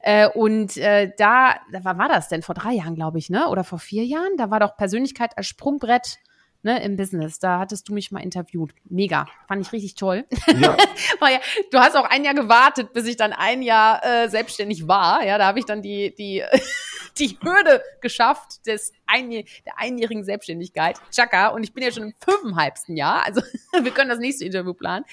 [0.00, 2.40] Äh, und äh, da, wann war das denn?
[2.40, 3.48] Vor drei Jahren, glaube ich, ne?
[3.48, 4.36] Oder vor vier Jahren?
[4.38, 6.16] Da war doch Persönlichkeit als Sprungbrett
[6.62, 7.38] ne, im Business.
[7.38, 8.72] Da hattest du mich mal interviewt.
[8.84, 9.26] Mega.
[9.48, 10.24] Fand ich richtig toll.
[10.60, 10.76] Ja.
[11.70, 15.24] du hast auch ein Jahr gewartet, bis ich dann ein Jahr äh, selbstständig war.
[15.24, 16.42] Ja, da habe ich dann die, die
[17.18, 20.98] die Hürde geschafft des ein, der einjährigen Selbstständigkeit.
[21.10, 21.48] Chaka.
[21.48, 23.24] Und ich bin ja schon im fünfeinhalbsten Jahr.
[23.24, 23.42] Also
[23.82, 25.04] wir können das nächste Interview planen.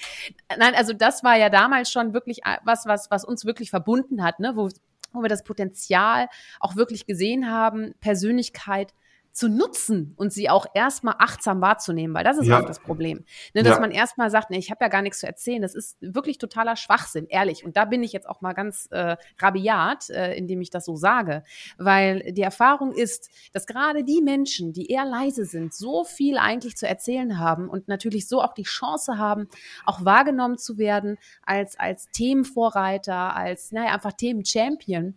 [0.56, 4.40] Nein, also das war ja damals schon wirklich was, was, was uns wirklich verbunden hat,
[4.40, 4.52] ne?
[4.54, 4.68] wo,
[5.12, 6.28] wo wir das Potenzial
[6.60, 8.94] auch wirklich gesehen haben, Persönlichkeit
[9.38, 12.58] zu nutzen und sie auch erstmal achtsam wahrzunehmen, weil das ist ja.
[12.58, 13.24] auch das Problem.
[13.54, 13.80] Ne, dass ja.
[13.80, 16.74] man erstmal sagt, nee, ich habe ja gar nichts zu erzählen, das ist wirklich totaler
[16.74, 17.64] Schwachsinn, ehrlich.
[17.64, 20.96] Und da bin ich jetzt auch mal ganz äh, rabiat, äh, indem ich das so
[20.96, 21.44] sage,
[21.76, 26.76] weil die Erfahrung ist, dass gerade die Menschen, die eher leise sind, so viel eigentlich
[26.76, 29.48] zu erzählen haben und natürlich so auch die Chance haben,
[29.86, 35.16] auch wahrgenommen zu werden als, als Themenvorreiter, als, naja, einfach Themen-Champion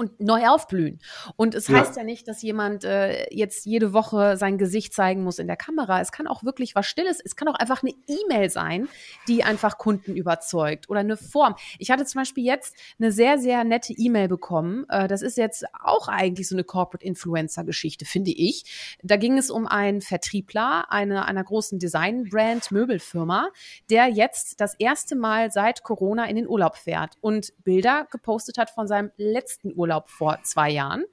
[0.00, 0.98] und neu aufblühen.
[1.36, 1.78] Und es ja.
[1.78, 5.58] heißt ja nicht, dass jemand äh, jetzt jede Woche sein Gesicht zeigen muss in der
[5.58, 6.00] Kamera.
[6.00, 8.88] Es kann auch wirklich was Stilles, es kann auch einfach eine E-Mail sein,
[9.28, 11.54] die einfach Kunden überzeugt oder eine Form.
[11.78, 14.86] Ich hatte zum Beispiel jetzt eine sehr, sehr nette E-Mail bekommen.
[14.88, 18.96] Äh, das ist jetzt auch eigentlich so eine Corporate Influencer-Geschichte, finde ich.
[19.02, 23.50] Da ging es um einen Vertriebler einer, einer großen Design-Brand, Möbelfirma,
[23.90, 28.70] der jetzt das erste Mal seit Corona in den Urlaub fährt und Bilder gepostet hat
[28.70, 31.04] von seinem letzten Urlaub Urlaub vor zwei Jahren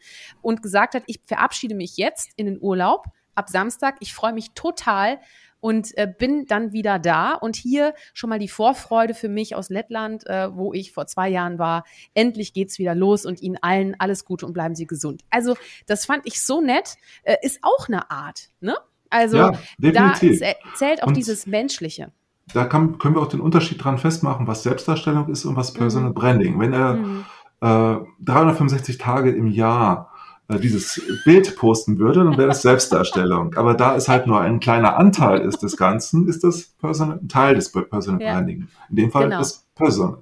[0.42, 3.96] und gesagt hat, ich verabschiede mich jetzt in den Urlaub ab Samstag.
[4.00, 5.20] Ich freue mich total
[5.60, 7.34] und äh, bin dann wieder da.
[7.34, 11.30] Und hier schon mal die Vorfreude für mich aus Lettland, äh, wo ich vor zwei
[11.30, 11.84] Jahren war.
[12.14, 15.24] Endlich geht's wieder los und Ihnen allen alles Gute und bleiben Sie gesund.
[15.32, 15.56] Also
[15.88, 16.96] das fand ich so nett.
[17.24, 18.76] Äh, ist auch eine Art, ne?
[19.10, 22.12] Also ja, da zählt auch und dieses Menschliche
[22.54, 26.12] da kann, können wir auch den Unterschied dran festmachen, was Selbstdarstellung ist und was Personal
[26.12, 26.14] mhm.
[26.14, 26.60] Branding.
[26.60, 27.26] Wenn er mhm
[27.62, 30.12] äh, 365 Tage im Jahr
[30.48, 33.56] äh, dieses Bild posten würde, dann wäre das Selbstdarstellung.
[33.56, 37.28] Aber da es halt nur ein kleiner Anteil ist des Ganzen, ist das Personal, ein
[37.28, 38.34] Teil des Personal ja.
[38.34, 38.68] Branding.
[38.90, 39.40] In dem Fall genau.
[39.40, 40.20] das Personal.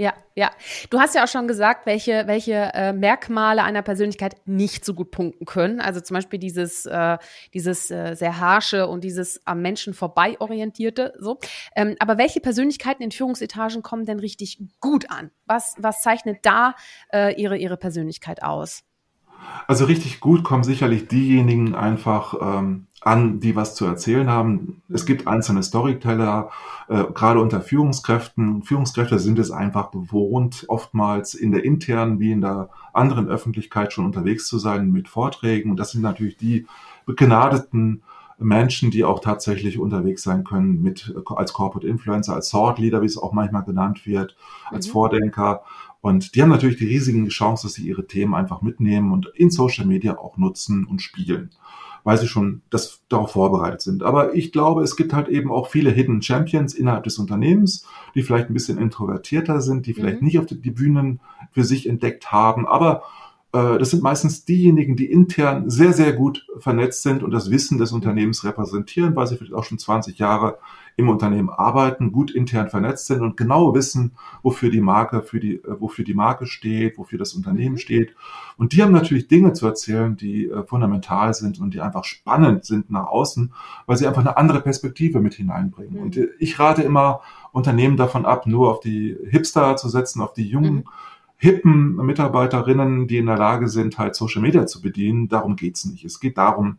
[0.00, 0.50] Ja, ja.
[0.88, 5.10] Du hast ja auch schon gesagt, welche, welche äh, Merkmale einer Persönlichkeit nicht so gut
[5.10, 5.78] punkten können.
[5.78, 7.18] Also zum Beispiel dieses, äh,
[7.52, 11.12] dieses äh, sehr harsche und dieses am Menschen vorbei orientierte.
[11.18, 11.38] So.
[11.76, 15.32] Ähm, aber welche Persönlichkeiten in Führungsetagen kommen denn richtig gut an?
[15.44, 16.76] Was, was zeichnet da
[17.12, 18.84] äh, ihre, ihre Persönlichkeit aus?
[19.66, 24.82] Also richtig gut kommen sicherlich diejenigen einfach ähm, an, die was zu erzählen haben.
[24.88, 26.50] Es gibt einzelne Storyteller,
[26.88, 28.62] äh, gerade unter Führungskräften.
[28.62, 34.04] Führungskräfte sind es einfach gewohnt, oftmals in der internen wie in der anderen Öffentlichkeit schon
[34.04, 35.70] unterwegs zu sein mit Vorträgen.
[35.70, 36.66] Und das sind natürlich die
[37.06, 38.02] begnadeten
[38.38, 43.06] Menschen, die auch tatsächlich unterwegs sein können mit als Corporate Influencer, als Thought Leader, wie
[43.06, 44.36] es auch manchmal genannt wird,
[44.70, 44.92] als mhm.
[44.92, 45.62] Vordenker.
[46.02, 49.50] Und die haben natürlich die riesigen Chance, dass sie ihre Themen einfach mitnehmen und in
[49.50, 51.50] Social Media auch nutzen und spielen
[52.04, 54.02] weil sie schon das, darauf vorbereitet sind.
[54.02, 58.22] Aber ich glaube, es gibt halt eben auch viele Hidden Champions innerhalb des Unternehmens, die
[58.22, 60.26] vielleicht ein bisschen introvertierter sind, die vielleicht mhm.
[60.26, 61.20] nicht auf die, die Bühnen
[61.52, 63.02] für sich entdeckt haben, aber
[63.52, 67.90] das sind meistens diejenigen, die intern sehr, sehr gut vernetzt sind und das Wissen des
[67.90, 70.58] Unternehmens repräsentieren, weil sie vielleicht auch schon 20 Jahre
[70.96, 75.54] im Unternehmen arbeiten, gut intern vernetzt sind und genau wissen, wofür die Marke, für die,
[75.56, 77.78] äh, wofür die Marke steht, wofür das Unternehmen mhm.
[77.78, 78.14] steht.
[78.56, 82.64] Und die haben natürlich Dinge zu erzählen, die äh, fundamental sind und die einfach spannend
[82.64, 83.52] sind nach außen,
[83.86, 85.96] weil sie einfach eine andere Perspektive mit hineinbringen.
[85.96, 86.02] Mhm.
[86.02, 87.20] Und ich rate immer
[87.52, 90.84] Unternehmen davon ab, nur auf die Hipster zu setzen, auf die jungen mhm
[91.40, 95.28] hippen Mitarbeiterinnen, die in der Lage sind, halt Social Media zu bedienen.
[95.28, 96.04] Darum geht's nicht.
[96.04, 96.78] Es geht darum,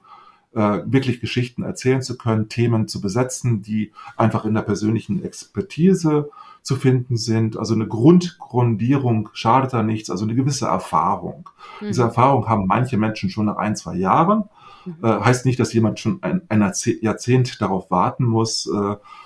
[0.53, 6.29] äh, wirklich Geschichten erzählen zu können, Themen zu besetzen, die einfach in der persönlichen Expertise
[6.61, 7.57] zu finden sind.
[7.57, 11.49] Also eine Grundgrundierung schadet da nichts, also eine gewisse Erfahrung.
[11.79, 11.87] Mhm.
[11.87, 14.43] Diese Erfahrung haben manche Menschen schon nach ein, zwei Jahren.
[14.85, 14.97] Mhm.
[15.01, 18.69] Äh, heißt nicht, dass jemand schon ein, ein Jahrzehnt darauf warten muss.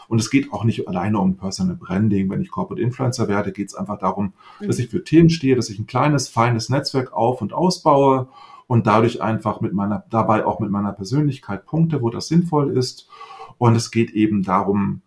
[0.08, 2.30] Und es geht auch nicht alleine um Personal Branding.
[2.30, 4.68] Wenn ich Corporate Influencer werde, geht es einfach darum, mhm.
[4.68, 8.28] dass ich für Themen stehe, dass ich ein kleines, feines Netzwerk auf- und ausbaue
[8.68, 13.08] und dadurch einfach mit meiner, dabei auch mit meiner Persönlichkeit punkte, wo das sinnvoll ist.
[13.58, 15.02] Und es geht eben darum,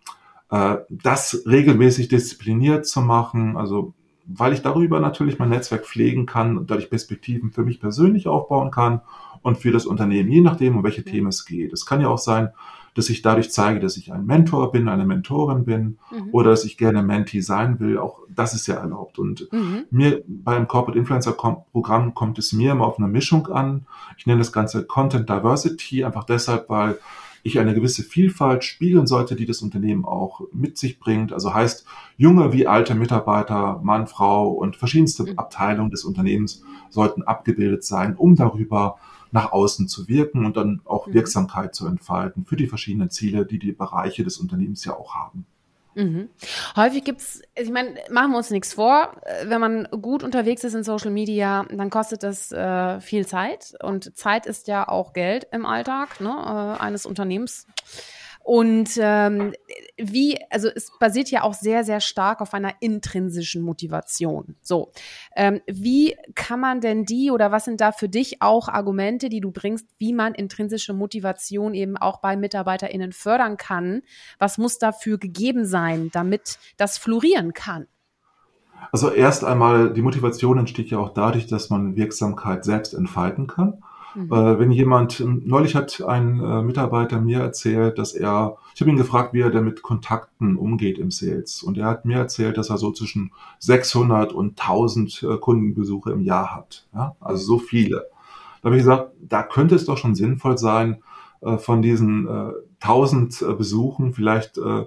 [0.51, 3.57] äh, das regelmäßig diszipliniert zu machen.
[3.57, 3.95] Also
[4.29, 8.71] weil ich darüber natürlich mein Netzwerk pflegen kann und dadurch Perspektiven für mich persönlich aufbauen
[8.71, 9.01] kann
[9.43, 11.73] und für das Unternehmen, je nachdem, um welche Themen es geht.
[11.73, 12.51] Es kann ja auch sein,
[12.99, 16.31] dass ich dadurch zeige, dass ich ein Mentor bin, eine Mentorin bin mhm.
[16.33, 17.97] oder dass ich gerne Mentee sein will.
[17.97, 19.21] Auch das ist ja erlaubt.
[19.21, 19.85] Und mhm.
[19.93, 23.87] mir beim Corporate Influencer Programm kommt es mir immer auf eine Mischung an.
[24.17, 26.99] Ich nenne das Ganze Content Diversity, einfach deshalb, weil
[27.45, 31.33] ich eine gewisse Vielfalt spiegeln sollte, die das Unternehmen auch mit sich bringt.
[31.33, 31.87] Also heißt,
[32.17, 35.39] junge wie alte Mitarbeiter, Mann, Frau und verschiedenste mhm.
[35.39, 38.97] Abteilungen des Unternehmens sollten abgebildet sein, um darüber
[39.33, 41.15] nach außen zu wirken und dann auch mhm.
[41.15, 45.47] Wirksamkeit zu entfalten für die verschiedenen Ziele, die die Bereiche des Unternehmens ja auch haben.
[45.99, 46.29] Mhm.
[46.77, 50.85] Häufig gibt's, ich meine, machen wir uns nichts vor, wenn man gut unterwegs ist in
[50.85, 55.67] Social Media, dann kostet das äh, viel Zeit und Zeit ist ja auch Geld im
[55.67, 57.67] Alltag ne, äh, eines Unternehmens.
[58.49, 59.53] Und ähm,
[59.99, 64.57] wie, also es basiert ja auch sehr, sehr stark auf einer intrinsischen Motivation.
[64.63, 64.91] So,
[65.37, 69.43] ähm, wie kann man denn die oder was sind da für dich auch Argumente, die
[69.43, 74.01] du bringst, wie man intrinsische Motivation eben auch bei MitarbeiterInnen fördern kann?
[74.39, 77.87] Was muss dafür gegeben sein, damit das florieren kann?
[78.93, 83.83] Also erst einmal, die Motivation entsteht ja auch dadurch, dass man Wirksamkeit selbst entfalten kann.
[84.19, 84.33] Mhm.
[84.33, 88.97] Äh, wenn jemand, neulich hat ein äh, Mitarbeiter mir erzählt, dass er, ich habe ihn
[88.97, 91.63] gefragt, wie er denn mit Kontakten umgeht im Sales.
[91.63, 96.23] Und er hat mir erzählt, dass er so zwischen 600 und 1000 äh, Kundenbesuche im
[96.23, 96.89] Jahr hat.
[96.93, 97.15] Ja?
[97.21, 98.07] Also so viele.
[98.61, 101.03] Da habe ich gesagt, da könnte es doch schon sinnvoll sein,
[101.41, 104.87] äh, von diesen äh, 1000 äh, Besuchen vielleicht äh,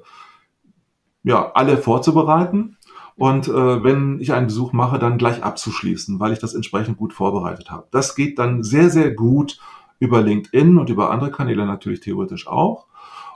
[1.24, 2.78] ja, alle vorzubereiten
[3.22, 7.14] und äh, wenn ich einen Besuch mache, dann gleich abzuschließen, weil ich das entsprechend gut
[7.14, 7.86] vorbereitet habe.
[7.92, 9.60] Das geht dann sehr, sehr gut
[10.00, 12.88] über LinkedIn und über andere Kanäle natürlich theoretisch auch.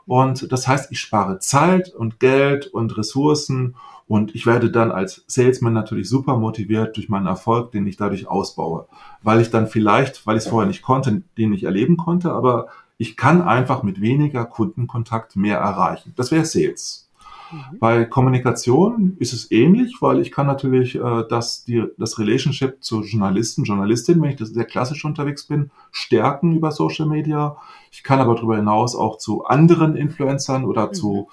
[0.07, 3.75] Und das heißt, ich spare Zeit und Geld und Ressourcen
[4.07, 8.27] und ich werde dann als Salesman natürlich super motiviert durch meinen Erfolg, den ich dadurch
[8.27, 8.87] ausbaue,
[9.21, 12.69] weil ich dann vielleicht, weil ich es vorher nicht konnte, den nicht erleben konnte, aber
[12.97, 16.13] ich kann einfach mit weniger Kundenkontakt mehr erreichen.
[16.15, 17.04] Das wäre Sales.
[17.51, 17.79] Mhm.
[17.79, 23.01] Bei Kommunikation ist es ähnlich, weil ich kann natürlich äh, das, die, das Relationship zu
[23.01, 27.57] Journalisten, Journalistin, wenn ich das sehr klassisch unterwegs bin, stärken über Social Media.
[27.91, 30.93] Ich kann aber darüber hinaus auch zu anderen Influencern oder mhm.
[30.93, 31.29] zu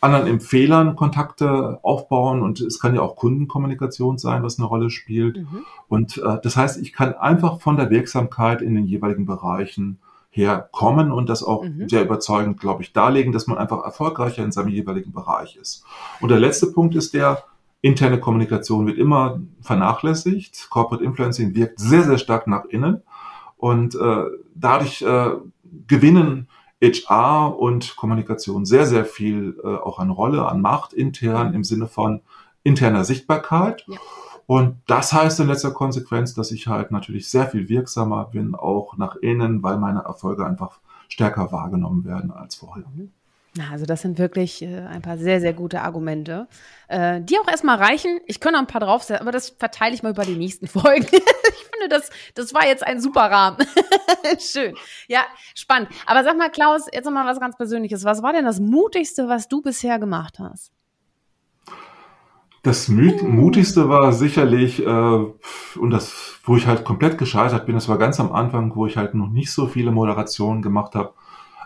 [0.00, 5.38] anderen Empfehlern Kontakte aufbauen und es kann ja auch Kundenkommunikation sein, was eine Rolle spielt.
[5.38, 5.64] Mhm.
[5.88, 9.98] Und äh, das heißt, ich kann einfach von der Wirksamkeit in den jeweiligen Bereichen
[10.30, 11.88] herkommen und das auch mhm.
[11.88, 15.84] sehr überzeugend, glaube ich, darlegen, dass man einfach erfolgreicher in seinem jeweiligen Bereich ist.
[16.20, 17.42] Und der letzte Punkt ist der,
[17.82, 20.68] interne Kommunikation wird immer vernachlässigt.
[20.70, 23.02] Corporate Influencing wirkt sehr, sehr stark nach innen
[23.56, 24.24] und äh,
[24.54, 25.30] dadurch äh,
[25.86, 26.48] gewinnen
[26.82, 31.86] HR und Kommunikation sehr, sehr viel äh, auch an Rolle, an Macht intern im Sinne
[31.86, 32.22] von
[32.62, 33.84] interner Sichtbarkeit.
[33.86, 33.98] Ja.
[34.50, 38.96] Und das heißt in letzter Konsequenz, dass ich halt natürlich sehr viel wirksamer bin, auch
[38.96, 42.82] nach innen, weil meine Erfolge einfach stärker wahrgenommen werden als vorher.
[42.92, 43.12] Mhm.
[43.70, 46.48] Also das sind wirklich äh, ein paar sehr, sehr gute Argumente,
[46.88, 48.18] äh, die auch erstmal reichen.
[48.26, 51.06] Ich könnte noch ein paar draufsetzen, aber das verteile ich mal über die nächsten Folgen.
[51.06, 53.58] ich finde, das, das war jetzt ein super Rahmen.
[54.40, 54.74] Schön.
[55.06, 55.90] Ja, spannend.
[56.06, 58.02] Aber sag mal, Klaus, jetzt noch mal was ganz Persönliches.
[58.02, 60.72] Was war denn das Mutigste, was du bisher gemacht hast?
[62.62, 67.96] Das mutigste war sicherlich, äh, und das, wo ich halt komplett gescheitert bin, das war
[67.96, 71.14] ganz am Anfang, wo ich halt noch nicht so viele Moderationen gemacht habe.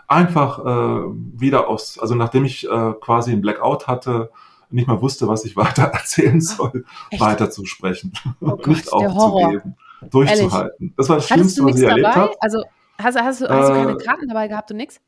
[0.07, 4.29] Einfach äh, wieder aus, also nachdem ich äh, quasi einen Blackout hatte,
[4.69, 7.21] nicht mal wusste, was ich weiter erzählen soll, Echt?
[7.21, 9.75] weiter zu sprechen oh nicht aufzugeben,
[10.09, 10.75] durchzuhalten.
[10.79, 10.95] Ehrlich?
[10.95, 12.33] Das war das Schlimmste, was ich erlebt habe.
[12.39, 12.63] Also
[13.01, 15.01] hast, hast, du, hast du keine äh, Karten dabei gehabt und nichts?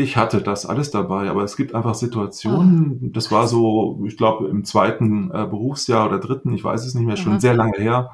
[0.00, 3.08] Ich hatte das alles dabei, aber es gibt einfach Situationen, oh.
[3.12, 7.04] das war so, ich glaube, im zweiten äh, Berufsjahr oder dritten, ich weiß es nicht
[7.04, 7.40] mehr, schon Aha.
[7.40, 8.10] sehr lange her,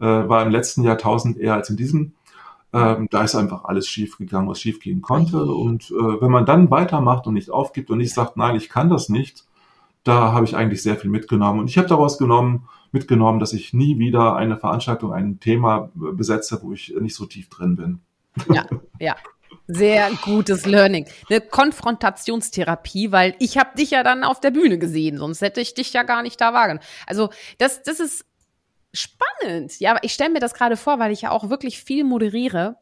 [0.00, 2.14] äh, war im letzten Jahrtausend eher als in diesem.
[2.72, 5.44] Ähm, da ist einfach alles schief gegangen, was schief gehen konnte.
[5.44, 8.90] Und äh, wenn man dann weitermacht und nicht aufgibt und nicht sagt, nein, ich kann
[8.90, 9.46] das nicht,
[10.02, 11.60] da habe ich eigentlich sehr viel mitgenommen.
[11.60, 16.58] Und ich habe daraus genommen, mitgenommen, dass ich nie wieder eine Veranstaltung, ein Thema besetze,
[16.62, 18.00] wo ich nicht so tief drin bin.
[18.52, 18.66] Ja,
[18.98, 19.14] ja,
[19.66, 21.06] sehr gutes Learning.
[21.28, 25.74] Eine Konfrontationstherapie, weil ich habe dich ja dann auf der Bühne gesehen, sonst hätte ich
[25.74, 26.80] dich ja gar nicht da wagen.
[27.06, 28.24] Also das, das ist
[28.92, 29.78] spannend.
[29.80, 32.76] Ja, aber ich stelle mir das gerade vor, weil ich ja auch wirklich viel moderiere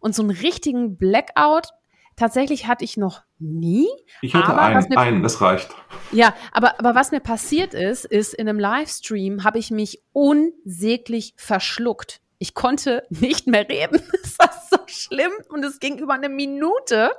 [0.00, 1.68] und so einen richtigen Blackout
[2.16, 3.86] tatsächlich hatte ich noch nie.
[4.22, 5.68] Ich hatte einen, mir, einen, das reicht.
[6.12, 11.34] Ja, aber, aber was mir passiert ist, ist in einem Livestream habe ich mich unsäglich
[11.36, 12.20] verschluckt.
[12.38, 14.00] Ich konnte nicht mehr reden.
[14.22, 17.12] Es war so schlimm und es ging über eine Minute.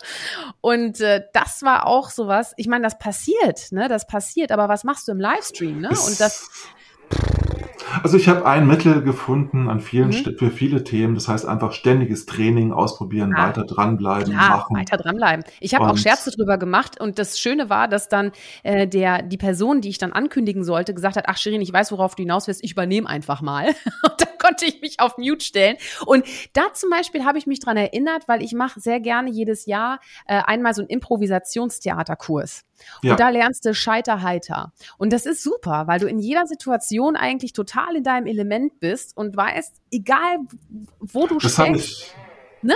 [0.61, 2.53] Und äh, das war auch sowas.
[2.57, 3.87] Ich meine, das passiert, ne?
[3.87, 4.51] Das passiert.
[4.51, 5.89] Aber was machst du im Livestream, ne?
[5.89, 6.49] Und das
[8.03, 10.37] also ich habe ein Mittel gefunden an vielen mhm.
[10.37, 11.15] für viele Themen.
[11.15, 14.77] Das heißt einfach ständiges Training ausprobieren, ah, weiter dranbleiben, klar, machen.
[14.77, 15.45] Weiter dranbleiben.
[15.59, 18.31] Ich habe auch Scherze drüber gemacht und das Schöne war, dass dann
[18.63, 21.91] äh, der die Person, die ich dann ankündigen sollte, gesagt hat: Ach Shirin, ich weiß,
[21.91, 22.63] worauf du hinaus willst.
[22.63, 23.67] Ich übernehme einfach mal.
[24.03, 25.77] und dann konnte ich mich auf Mute stellen.
[26.05, 29.65] Und da zum Beispiel habe ich mich dran erinnert, weil ich mache sehr gerne jedes
[29.65, 32.66] Jahr äh, einmal so einen Improvisationstheaterkurs.
[33.01, 33.11] Ja.
[33.11, 34.71] Und da lernst du Scheiterheiter.
[34.97, 39.15] Und das ist super, weil du in jeder Situation eigentlich total in deinem Element bist
[39.15, 40.39] und weißt, egal
[40.99, 42.15] wo du das stehst.
[42.61, 42.75] Ne?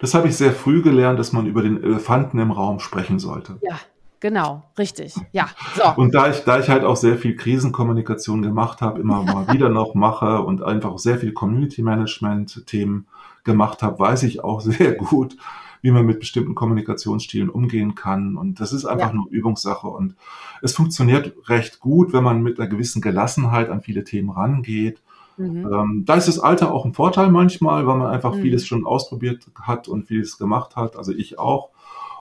[0.00, 3.58] Das habe ich sehr früh gelernt, dass man über den Elefanten im Raum sprechen sollte.
[3.62, 3.78] Ja,
[4.20, 5.14] genau, richtig.
[5.32, 5.48] Ja.
[5.76, 5.84] So.
[5.96, 9.68] Und da ich, da ich halt auch sehr viel Krisenkommunikation gemacht habe, immer mal wieder
[9.68, 13.06] noch mache und einfach sehr viel Community Management Themen
[13.44, 15.36] gemacht habe, weiß ich auch sehr gut,
[15.84, 18.38] wie man mit bestimmten Kommunikationsstilen umgehen kann.
[18.38, 19.16] Und das ist einfach ja.
[19.16, 19.86] nur Übungssache.
[19.86, 20.14] Und
[20.62, 25.02] es funktioniert recht gut, wenn man mit einer gewissen Gelassenheit an viele Themen rangeht.
[25.36, 25.68] Mhm.
[25.70, 28.40] Ähm, da ist das Alter auch ein Vorteil manchmal, weil man einfach mhm.
[28.40, 30.96] vieles schon ausprobiert hat und vieles gemacht hat.
[30.96, 31.68] Also ich auch.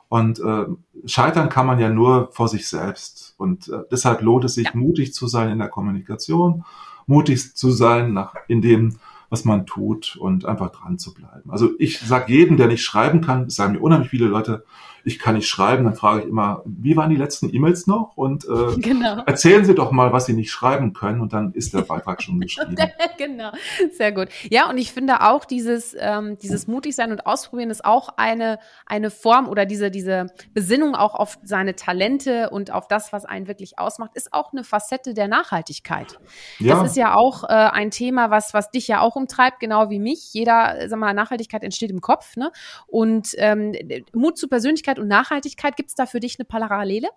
[0.10, 0.66] Und äh,
[1.06, 3.34] scheitern kann man ja nur vor sich selbst.
[3.38, 4.76] Und äh, deshalb lohnt es sich, ja.
[4.76, 6.66] mutig zu sein in der Kommunikation,
[7.08, 8.98] mutig zu sein nach, in dem,
[9.34, 11.50] was man tut und einfach dran zu bleiben.
[11.50, 14.64] Also ich sage jedem, der nicht schreiben kann, sagen mir unheimlich viele Leute,
[15.06, 18.16] ich kann nicht schreiben, dann frage ich immer, wie waren die letzten E-Mails noch?
[18.16, 19.22] Und äh, genau.
[19.26, 22.40] erzählen Sie doch mal, was Sie nicht schreiben können und dann ist der Beitrag schon
[22.40, 22.76] geschrieben.
[23.18, 23.52] genau,
[23.92, 24.30] sehr gut.
[24.50, 28.60] Ja, und ich finde auch dieses, ähm, dieses mutig sein und ausprobieren ist auch eine,
[28.86, 33.48] eine Form oder diese, diese Besinnung auch auf seine Talente und auf das, was einen
[33.48, 36.18] wirklich ausmacht, ist auch eine Facette der Nachhaltigkeit.
[36.60, 36.76] Ja.
[36.76, 40.00] Das ist ja auch äh, ein Thema, was, was dich ja auch umtreibt, genau wie
[40.00, 40.34] mich.
[40.34, 42.52] Jeder, sag mal, Nachhaltigkeit entsteht im Kopf, ne?
[42.88, 43.74] Und ähm,
[44.14, 47.10] Mut zur Persönlichkeit Persönlichkeit und Nachhaltigkeit, gibt es da für dich eine Parallele?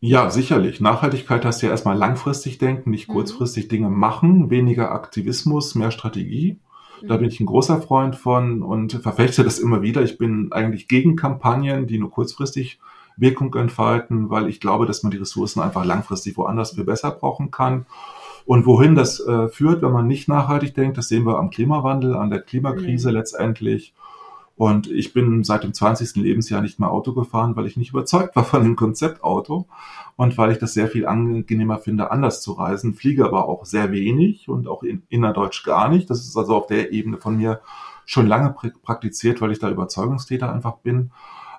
[0.00, 0.80] Ja, sicherlich.
[0.80, 3.14] Nachhaltigkeit heißt ja erstmal langfristig denken, nicht mhm.
[3.14, 3.68] kurzfristig.
[3.68, 6.60] Dinge machen, weniger Aktivismus, mehr Strategie.
[7.02, 7.20] Da mhm.
[7.20, 10.02] bin ich ein großer Freund von und verfechte das immer wieder.
[10.02, 12.78] Ich bin eigentlich gegen Kampagnen, die nur kurzfristig
[13.16, 17.50] Wirkung entfalten, weil ich glaube, dass man die Ressourcen einfach langfristig woanders viel besser brauchen
[17.50, 17.86] kann.
[18.46, 22.14] Und wohin das äh, führt, wenn man nicht nachhaltig denkt, das sehen wir am Klimawandel,
[22.14, 23.16] an der Klimakrise mhm.
[23.16, 23.94] letztendlich.
[24.58, 26.16] Und ich bin seit dem 20.
[26.16, 29.68] Lebensjahr nicht mehr Auto gefahren, weil ich nicht überzeugt war von dem Konzeptauto
[30.16, 32.94] und weil ich das sehr viel angenehmer finde, anders zu reisen.
[32.94, 36.10] Fliege aber auch sehr wenig und auch in, innerdeutsch gar nicht.
[36.10, 37.60] Das ist also auf der Ebene von mir
[38.04, 38.52] schon lange
[38.82, 41.12] praktiziert, weil ich da Überzeugungstäter einfach bin.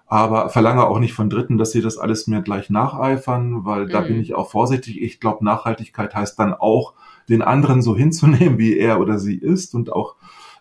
[0.06, 3.92] Aber verlange auch nicht von Dritten, dass sie das alles mir gleich nacheifern, weil mhm.
[3.92, 5.02] da bin ich auch vorsichtig.
[5.02, 6.96] Ich glaube, Nachhaltigkeit heißt dann auch,
[7.30, 10.16] den anderen so hinzunehmen, wie er oder sie ist und auch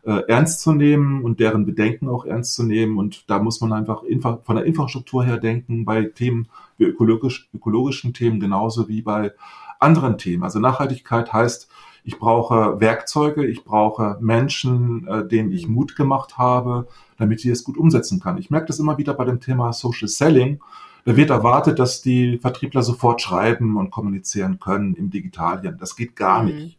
[0.05, 2.99] äh, ernst zu nehmen und deren Bedenken auch ernst zu nehmen.
[2.99, 4.03] Und da muss man einfach
[4.42, 9.32] von der Infrastruktur her denken, bei Themen wie ökologisch, ökologischen Themen genauso wie bei
[9.80, 10.42] anderen Themen.
[10.42, 11.68] Also Nachhaltigkeit heißt,
[12.05, 16.88] ich brauche Werkzeuge, ich brauche Menschen, äh, denen ich Mut gemacht habe,
[17.18, 18.38] damit ich es gut umsetzen kann.
[18.38, 20.61] Ich merke das immer wieder bei dem Thema Social Selling.
[21.05, 25.76] Da wird erwartet, dass die Vertriebler sofort schreiben und kommunizieren können im Digitalien.
[25.78, 26.49] Das geht gar mhm.
[26.49, 26.78] nicht.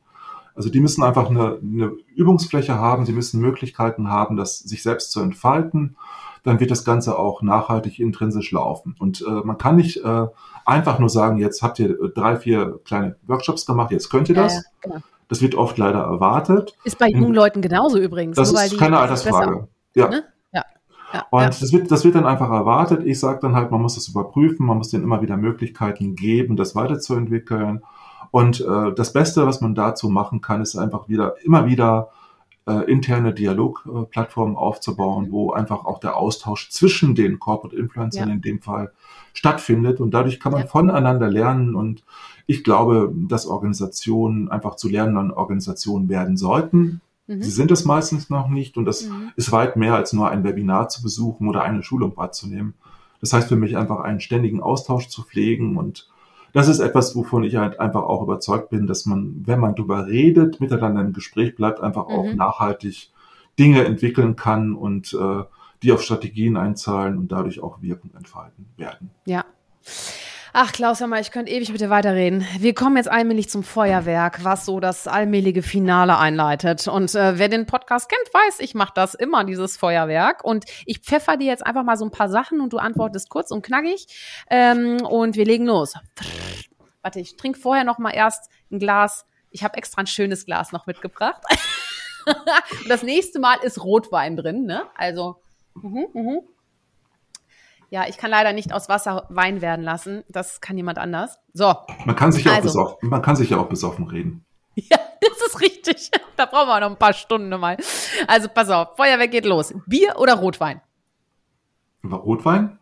[0.60, 5.14] Also die müssen einfach eine, eine Übungsfläche haben, sie müssen Möglichkeiten haben, das sich selbst
[5.14, 5.96] zu entfalten.
[6.44, 8.94] Dann wird das Ganze auch nachhaltig intrinsisch laufen.
[9.00, 10.28] Und äh, man kann nicht äh,
[10.66, 14.56] einfach nur sagen, jetzt habt ihr drei, vier kleine Workshops gemacht, jetzt könnt ihr das.
[14.56, 14.98] Ja, genau.
[15.30, 16.76] Das wird oft leider erwartet.
[16.84, 18.36] Ist bei jungen Leuten genauso übrigens.
[18.36, 19.70] Das ist keine Altersfrage.
[19.96, 20.10] Ja.
[20.10, 20.26] Ne?
[21.14, 21.48] Ja, und ja.
[21.48, 23.06] Das, wird, das wird dann einfach erwartet.
[23.06, 26.58] Ich sage dann halt, man muss das überprüfen, man muss denen immer wieder Möglichkeiten geben,
[26.58, 27.82] das weiterzuentwickeln.
[28.32, 32.10] Und äh, das Beste, was man dazu machen kann, ist einfach wieder immer wieder
[32.68, 38.36] äh, interne Dialogplattformen aufzubauen, wo einfach auch der Austausch zwischen den Corporate Influencern ja.
[38.36, 38.92] in dem Fall
[39.34, 40.00] stattfindet.
[40.00, 40.68] Und dadurch kann man ja.
[40.68, 41.74] voneinander lernen.
[41.74, 42.04] Und
[42.46, 47.02] ich glaube, dass Organisationen einfach zu lernenden Organisationen werden sollten.
[47.26, 47.42] Mhm.
[47.42, 48.78] Sie sind es meistens noch nicht.
[48.78, 49.32] Und das mhm.
[49.36, 52.76] ist weit mehr als nur ein Webinar zu besuchen oder eine Schulung wahrzunehmen.
[53.22, 56.08] Das heißt für mich einfach einen ständigen Austausch zu pflegen und
[56.54, 60.08] das ist etwas, wovon ich halt einfach auch überzeugt bin, dass man, wenn man darüber
[60.08, 62.16] redet, miteinander im Gespräch bleibt, einfach mhm.
[62.16, 63.12] auch nachhaltig
[63.58, 65.44] Dinge entwickeln kann und äh,
[65.84, 69.12] die auf Strategien einzahlen und dadurch auch Wirkung entfalten werden.
[69.26, 69.46] Ja.
[70.52, 72.44] Ach, Klaus, mal, ich könnte ewig mit dir weiterreden.
[72.58, 76.88] Wir kommen jetzt allmählich zum Feuerwerk, was so das allmähliche Finale einleitet.
[76.88, 80.44] Und äh, wer den Podcast kennt, weiß, ich mache das immer, dieses Feuerwerk.
[80.44, 83.52] Und ich pfeffer dir jetzt einfach mal so ein paar Sachen und du antwortest kurz
[83.52, 84.08] und knackig.
[84.50, 85.94] Ähm, und wir legen los.
[87.04, 89.28] Warte, ich trinke vorher noch mal erst ein Glas.
[89.52, 91.44] Ich habe extra ein schönes Glas noch mitgebracht.
[92.88, 94.88] das nächste Mal ist Rotwein drin, ne?
[94.96, 95.38] Also,
[95.76, 96.42] mhm, mhm.
[97.90, 100.24] Ja, ich kann leider nicht aus Wasser Wein werden lassen.
[100.30, 101.40] Das kann jemand anders.
[101.54, 101.74] So.
[102.06, 102.70] Man kann sich ja also.
[102.70, 104.46] auch besoffen, man kann sich ja auch besoffen reden.
[104.90, 106.10] Ja, das ist richtig.
[106.38, 107.76] Da brauchen wir noch ein paar Stunden mal.
[108.28, 109.74] Also pass auf, Feuerwerk geht los.
[109.88, 110.80] Bier oder Rotwein?
[112.06, 112.80] Rotwein?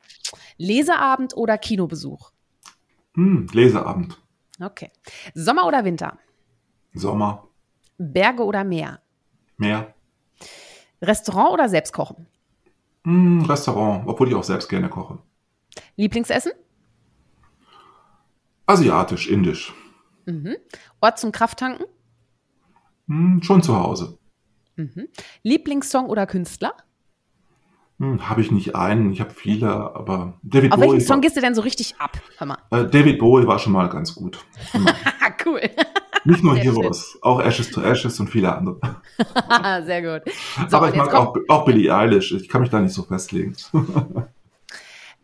[0.57, 2.29] Leseabend oder Kinobesuch?
[3.15, 4.21] Hm, Leseabend.
[4.61, 4.91] Okay.
[5.33, 6.19] Sommer oder Winter?
[6.93, 7.47] Sommer.
[7.97, 8.99] Berge oder Meer?
[9.57, 9.95] Meer.
[11.01, 12.27] Restaurant oder Selbstkochen?
[13.07, 15.19] Hm, Restaurant, obwohl ich auch selbst gerne koche.
[15.95, 16.51] Lieblingsessen?
[18.65, 19.73] Asiatisch, indisch.
[20.25, 20.57] Mhm.
[20.99, 21.85] Ort zum Krafttanken?
[23.07, 24.17] Hm, schon zu Hause.
[24.75, 25.07] Mhm.
[25.43, 26.73] Lieblingssong oder Künstler?
[27.99, 30.91] Hm, habe ich nicht einen, ich habe viele, aber David Auf Bowie.
[30.91, 32.19] welchen Song war, gehst du denn so richtig ab?
[32.37, 32.57] Hör mal.
[32.71, 34.43] äh, David Bowie war schon mal ganz gut.
[35.45, 35.61] cool.
[36.27, 38.79] Nicht nur Heroes, auch Ashes to Ashes und viele andere.
[39.85, 40.33] Sehr gut.
[40.69, 42.31] So, aber ich mag auch, auch Billie Eilish.
[42.33, 43.55] Ich kann mich da nicht so festlegen.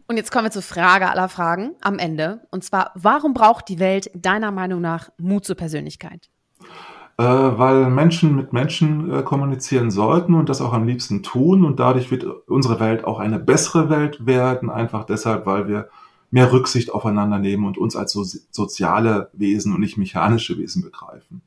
[0.05, 2.41] Und jetzt kommen wir zur Frage aller Fragen am Ende.
[2.51, 6.29] Und zwar, warum braucht die Welt deiner Meinung nach Mut zur Persönlichkeit?
[7.17, 11.79] äh, weil Menschen mit Menschen äh, kommunizieren sollten und das auch am liebsten tun und
[11.79, 15.89] dadurch wird unsere Welt auch eine bessere Welt werden, einfach deshalb, weil wir
[16.33, 21.43] mehr Rücksicht aufeinander nehmen und uns als so soziale Wesen und nicht mechanische Wesen begreifen.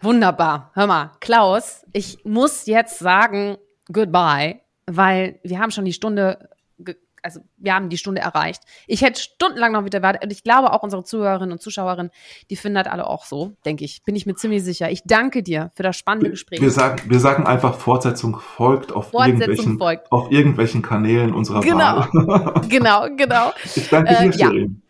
[0.00, 0.70] Wunderbar.
[0.74, 3.56] Hör mal, Klaus, ich muss jetzt sagen
[3.92, 6.48] goodbye, weil wir haben schon die Stunde,
[7.22, 8.62] also wir haben die Stunde erreicht.
[8.86, 12.10] Ich hätte stundenlang noch wieder wartet und ich glaube auch unsere Zuhörerinnen und Zuschauerinnen,
[12.50, 14.02] die finden das alle auch so, denke ich.
[14.04, 14.90] Bin ich mir ziemlich sicher.
[14.90, 16.60] Ich danke dir für das spannende Gespräch.
[16.60, 20.12] Wir sagen, wir sagen einfach, Fortsetzung folgt auf, Fortsetzung irgendwelchen, folgt.
[20.12, 21.78] auf irgendwelchen Kanälen unserer Genau.
[22.12, 22.62] Wahl.
[22.68, 23.52] genau, genau.
[23.74, 24.46] Ich danke Äh, dir, ja.
[24.50, 24.82] Shirin.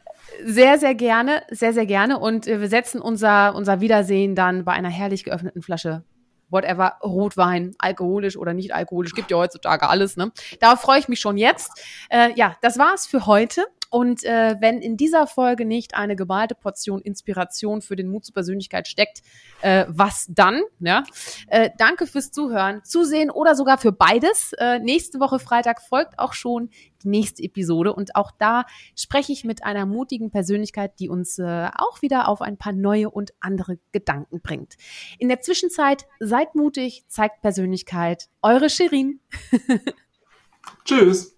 [0.45, 2.19] Sehr, sehr gerne, sehr, sehr gerne.
[2.19, 6.05] Und äh, wir setzen unser, unser Wiedersehen dann bei einer herrlich geöffneten Flasche
[6.51, 10.33] whatever, Rotwein, alkoholisch oder nicht alkoholisch, gibt ja heutzutage alles, ne?
[10.61, 11.71] Darauf freue ich mich schon jetzt.
[12.11, 13.67] Äh, ja, das war's für heute.
[13.91, 18.35] Und äh, wenn in dieser Folge nicht eine geballte Portion Inspiration für den Mut zur
[18.35, 19.23] Persönlichkeit steckt,
[19.63, 20.63] äh, was dann?
[20.81, 21.05] Ja?
[21.47, 24.53] Äh, danke fürs Zuhören, Zusehen oder sogar für beides.
[24.59, 26.71] Äh, nächste Woche Freitag folgt auch schon
[27.03, 28.67] die nächste Episode und auch da
[28.97, 33.11] spreche ich mit einer mutigen Persönlichkeit, die uns äh, auch wieder auf ein paar neue
[33.11, 34.77] und andere Gedanken bringt.
[35.19, 38.29] In der Zwischenzeit seid mutig, zeigt Persönlichkeit.
[38.43, 39.21] Eure Shirin.
[40.85, 41.38] Tschüss.